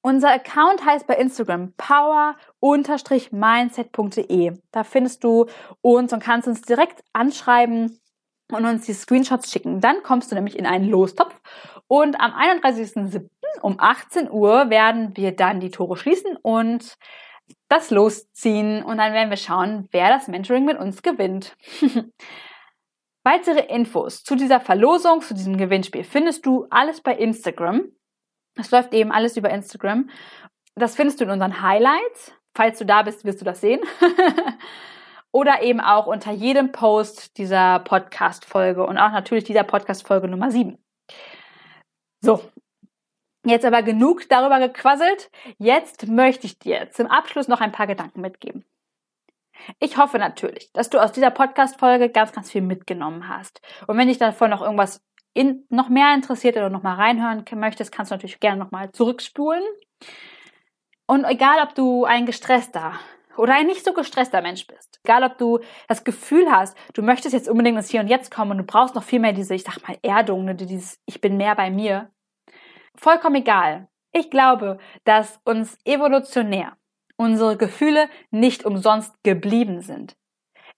Unser 0.00 0.30
Account 0.32 0.84
heißt 0.84 1.06
bei 1.06 1.14
Instagram 1.14 1.74
power-mindset.de. 1.76 4.52
Da 4.72 4.84
findest 4.84 5.22
du 5.22 5.46
uns 5.80 6.12
und 6.12 6.20
kannst 6.22 6.48
uns 6.48 6.62
direkt 6.62 7.04
anschreiben 7.12 8.00
und 8.54 8.64
uns 8.64 8.86
die 8.86 8.92
Screenshots 8.92 9.50
schicken. 9.50 9.80
Dann 9.80 10.02
kommst 10.02 10.30
du 10.30 10.34
nämlich 10.34 10.58
in 10.58 10.66
einen 10.66 10.88
Lostopf 10.88 11.34
und 11.86 12.20
am 12.20 12.32
31.07., 12.32 13.28
um 13.60 13.78
18 13.78 14.30
Uhr 14.30 14.70
werden 14.70 15.16
wir 15.16 15.32
dann 15.32 15.60
die 15.60 15.70
Tore 15.70 15.96
schließen 15.96 16.36
und 16.36 16.96
das 17.68 17.90
losziehen 17.90 18.82
und 18.82 18.98
dann 18.98 19.12
werden 19.12 19.30
wir 19.30 19.36
schauen, 19.36 19.88
wer 19.92 20.08
das 20.08 20.28
Mentoring 20.28 20.64
mit 20.64 20.78
uns 20.78 21.02
gewinnt. 21.02 21.56
Weitere 23.24 23.66
Infos 23.66 24.24
zu 24.24 24.34
dieser 24.34 24.60
Verlosung, 24.60 25.20
zu 25.20 25.34
diesem 25.34 25.56
Gewinnspiel 25.56 26.02
findest 26.02 26.44
du 26.44 26.66
alles 26.70 27.00
bei 27.00 27.14
Instagram. 27.14 27.82
Das 28.54 28.70
läuft 28.70 28.94
eben 28.94 29.12
alles 29.12 29.36
über 29.36 29.50
Instagram. 29.50 30.10
Das 30.74 30.96
findest 30.96 31.20
du 31.20 31.24
in 31.24 31.30
unseren 31.30 31.62
Highlights. 31.62 32.32
Falls 32.54 32.78
du 32.78 32.84
da 32.84 33.02
bist, 33.02 33.24
wirst 33.24 33.40
du 33.40 33.44
das 33.44 33.60
sehen. 33.60 33.80
Oder 35.32 35.62
eben 35.62 35.80
auch 35.80 36.06
unter 36.06 36.30
jedem 36.30 36.72
Post 36.72 37.38
dieser 37.38 37.78
Podcast-Folge 37.80 38.86
und 38.86 38.98
auch 38.98 39.12
natürlich 39.12 39.44
dieser 39.44 39.64
Podcast-Folge 39.64 40.28
Nummer 40.28 40.50
7. 40.50 40.78
So. 42.20 42.42
Jetzt 43.44 43.64
aber 43.64 43.82
genug 43.82 44.28
darüber 44.28 44.60
gequasselt. 44.60 45.30
Jetzt 45.58 46.06
möchte 46.06 46.46
ich 46.46 46.60
dir 46.60 46.90
zum 46.90 47.08
Abschluss 47.08 47.48
noch 47.48 47.60
ein 47.60 47.72
paar 47.72 47.88
Gedanken 47.88 48.20
mitgeben. 48.20 48.64
Ich 49.80 49.96
hoffe 49.96 50.18
natürlich, 50.18 50.72
dass 50.72 50.90
du 50.90 50.98
aus 50.98 51.12
dieser 51.12 51.30
Podcast-Folge 51.30 52.08
ganz, 52.10 52.32
ganz 52.32 52.50
viel 52.50 52.62
mitgenommen 52.62 53.28
hast. 53.28 53.60
Und 53.86 53.96
wenn 53.98 54.08
dich 54.08 54.18
davon 54.18 54.50
noch 54.50 54.62
irgendwas 54.62 55.02
in, 55.34 55.64
noch 55.70 55.88
mehr 55.88 56.14
interessiert 56.14 56.56
oder 56.56 56.70
noch 56.70 56.82
mal 56.82 56.94
reinhören 56.94 57.44
möchtest, 57.54 57.92
kannst 57.92 58.10
du 58.10 58.14
natürlich 58.14 58.40
gerne 58.40 58.62
noch 58.62 58.70
mal 58.70 58.92
zurückspulen. 58.92 59.62
Und 61.06 61.24
egal, 61.24 61.62
ob 61.62 61.74
du 61.74 62.04
ein 62.04 62.26
gestresster 62.26 62.94
oder 63.36 63.54
ein 63.54 63.66
nicht 63.66 63.84
so 63.84 63.92
gestresster 63.92 64.42
Mensch 64.42 64.66
bist, 64.66 65.00
egal, 65.04 65.24
ob 65.24 65.38
du 65.38 65.60
das 65.88 66.04
Gefühl 66.04 66.50
hast, 66.50 66.76
du 66.94 67.02
möchtest 67.02 67.34
jetzt 67.34 67.48
unbedingt 67.48 67.76
ins 67.76 67.90
Hier 67.90 68.00
und 68.00 68.08
Jetzt 68.08 68.30
kommen 68.30 68.52
und 68.52 68.58
du 68.58 68.64
brauchst 68.64 68.94
noch 68.94 69.02
viel 69.02 69.20
mehr 69.20 69.32
diese, 69.32 69.54
ich 69.54 69.64
sag 69.64 69.86
mal, 69.86 69.98
Erdung, 70.02 70.44
ne, 70.44 70.54
dieses 70.54 71.00
Ich 71.06 71.20
bin 71.20 71.36
mehr 71.36 71.54
bei 71.54 71.70
mir. 71.70 72.10
Vollkommen 72.94 73.36
egal. 73.36 73.88
Ich 74.12 74.30
glaube, 74.30 74.78
dass 75.04 75.40
uns 75.44 75.78
evolutionär 75.84 76.76
unsere 77.16 77.56
Gefühle 77.56 78.08
nicht 78.30 78.64
umsonst 78.64 79.14
geblieben 79.22 79.80
sind. 79.80 80.16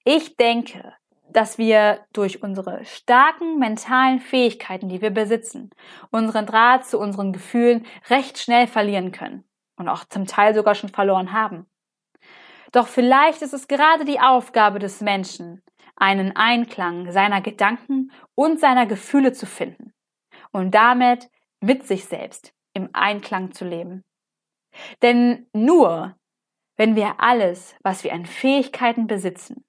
Ich 0.04 0.36
denke, 0.36 0.94
dass 1.30 1.58
wir 1.58 2.04
durch 2.12 2.42
unsere 2.42 2.84
starken 2.84 3.58
mentalen 3.58 4.20
Fähigkeiten, 4.20 4.88
die 4.88 5.00
wir 5.00 5.10
besitzen, 5.10 5.70
unseren 6.10 6.46
Draht 6.46 6.86
zu 6.86 6.98
unseren 6.98 7.32
Gefühlen 7.32 7.86
recht 8.08 8.38
schnell 8.38 8.66
verlieren 8.66 9.10
können 9.10 9.44
und 9.76 9.88
auch 9.88 10.04
zum 10.04 10.26
Teil 10.26 10.54
sogar 10.54 10.74
schon 10.74 10.90
verloren 10.90 11.32
haben. 11.32 11.66
Doch 12.72 12.88
vielleicht 12.88 13.42
ist 13.42 13.54
es 13.54 13.68
gerade 13.68 14.04
die 14.04 14.20
Aufgabe 14.20 14.78
des 14.78 15.00
Menschen, 15.00 15.62
einen 15.96 16.36
Einklang 16.36 17.12
seiner 17.12 17.40
Gedanken 17.40 18.10
und 18.34 18.58
seiner 18.58 18.86
Gefühle 18.86 19.32
zu 19.32 19.46
finden 19.46 19.92
und 20.50 20.74
damit 20.74 21.30
mit 21.60 21.86
sich 21.86 22.04
selbst 22.06 22.52
im 22.72 22.90
Einklang 22.92 23.52
zu 23.52 23.64
leben. 23.64 24.02
Denn 25.02 25.46
nur 25.52 26.16
wenn 26.76 26.96
wir 26.96 27.20
alles, 27.20 27.76
was 27.82 28.04
wir 28.04 28.12
an 28.12 28.26
Fähigkeiten 28.26 29.06
besitzen, 29.06 29.64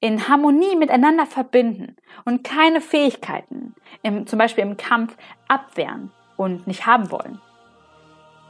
in 0.00 0.28
Harmonie 0.28 0.76
miteinander 0.76 1.26
verbinden 1.26 1.96
und 2.24 2.42
keine 2.42 2.80
Fähigkeiten, 2.80 3.74
im, 4.02 4.26
zum 4.26 4.38
Beispiel 4.38 4.64
im 4.64 4.76
Kampf, 4.76 5.16
abwehren 5.46 6.10
und 6.36 6.66
nicht 6.66 6.86
haben 6.86 7.10
wollen. 7.10 7.40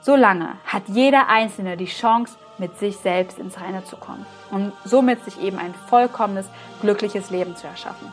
Solange 0.02 0.56
hat 0.64 0.84
jeder 0.86 1.28
Einzelne 1.28 1.76
die 1.76 1.86
Chance, 1.86 2.36
mit 2.58 2.78
sich 2.78 2.98
selbst 2.98 3.38
ins 3.38 3.58
Reine 3.58 3.84
zu 3.84 3.96
kommen 3.96 4.26
und 4.50 4.72
somit 4.84 5.24
sich 5.24 5.40
eben 5.40 5.58
ein 5.58 5.74
vollkommenes, 5.88 6.46
glückliches 6.82 7.30
Leben 7.30 7.56
zu 7.56 7.66
erschaffen. 7.66 8.12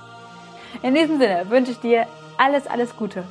In 0.81 0.95
diesem 0.95 1.19
Sinne 1.19 1.49
wünsche 1.49 1.71
ich 1.71 1.79
dir 1.79 2.07
alles, 2.37 2.65
alles 2.65 2.95
Gute. 2.95 3.25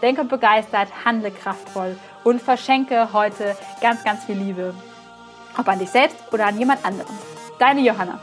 Denke 0.00 0.24
begeistert, 0.24 0.88
handle 1.04 1.30
kraftvoll 1.30 1.98
und 2.24 2.40
verschenke 2.40 3.12
heute 3.12 3.54
ganz, 3.82 4.02
ganz 4.02 4.24
viel 4.24 4.36
Liebe 4.36 4.72
ob 5.58 5.68
an 5.68 5.78
dich 5.78 5.90
selbst 5.90 6.16
oder 6.32 6.46
an 6.46 6.58
jemand 6.58 6.84
anderen. 6.84 7.14
Deine 7.58 7.80
Johanna. 7.80 8.18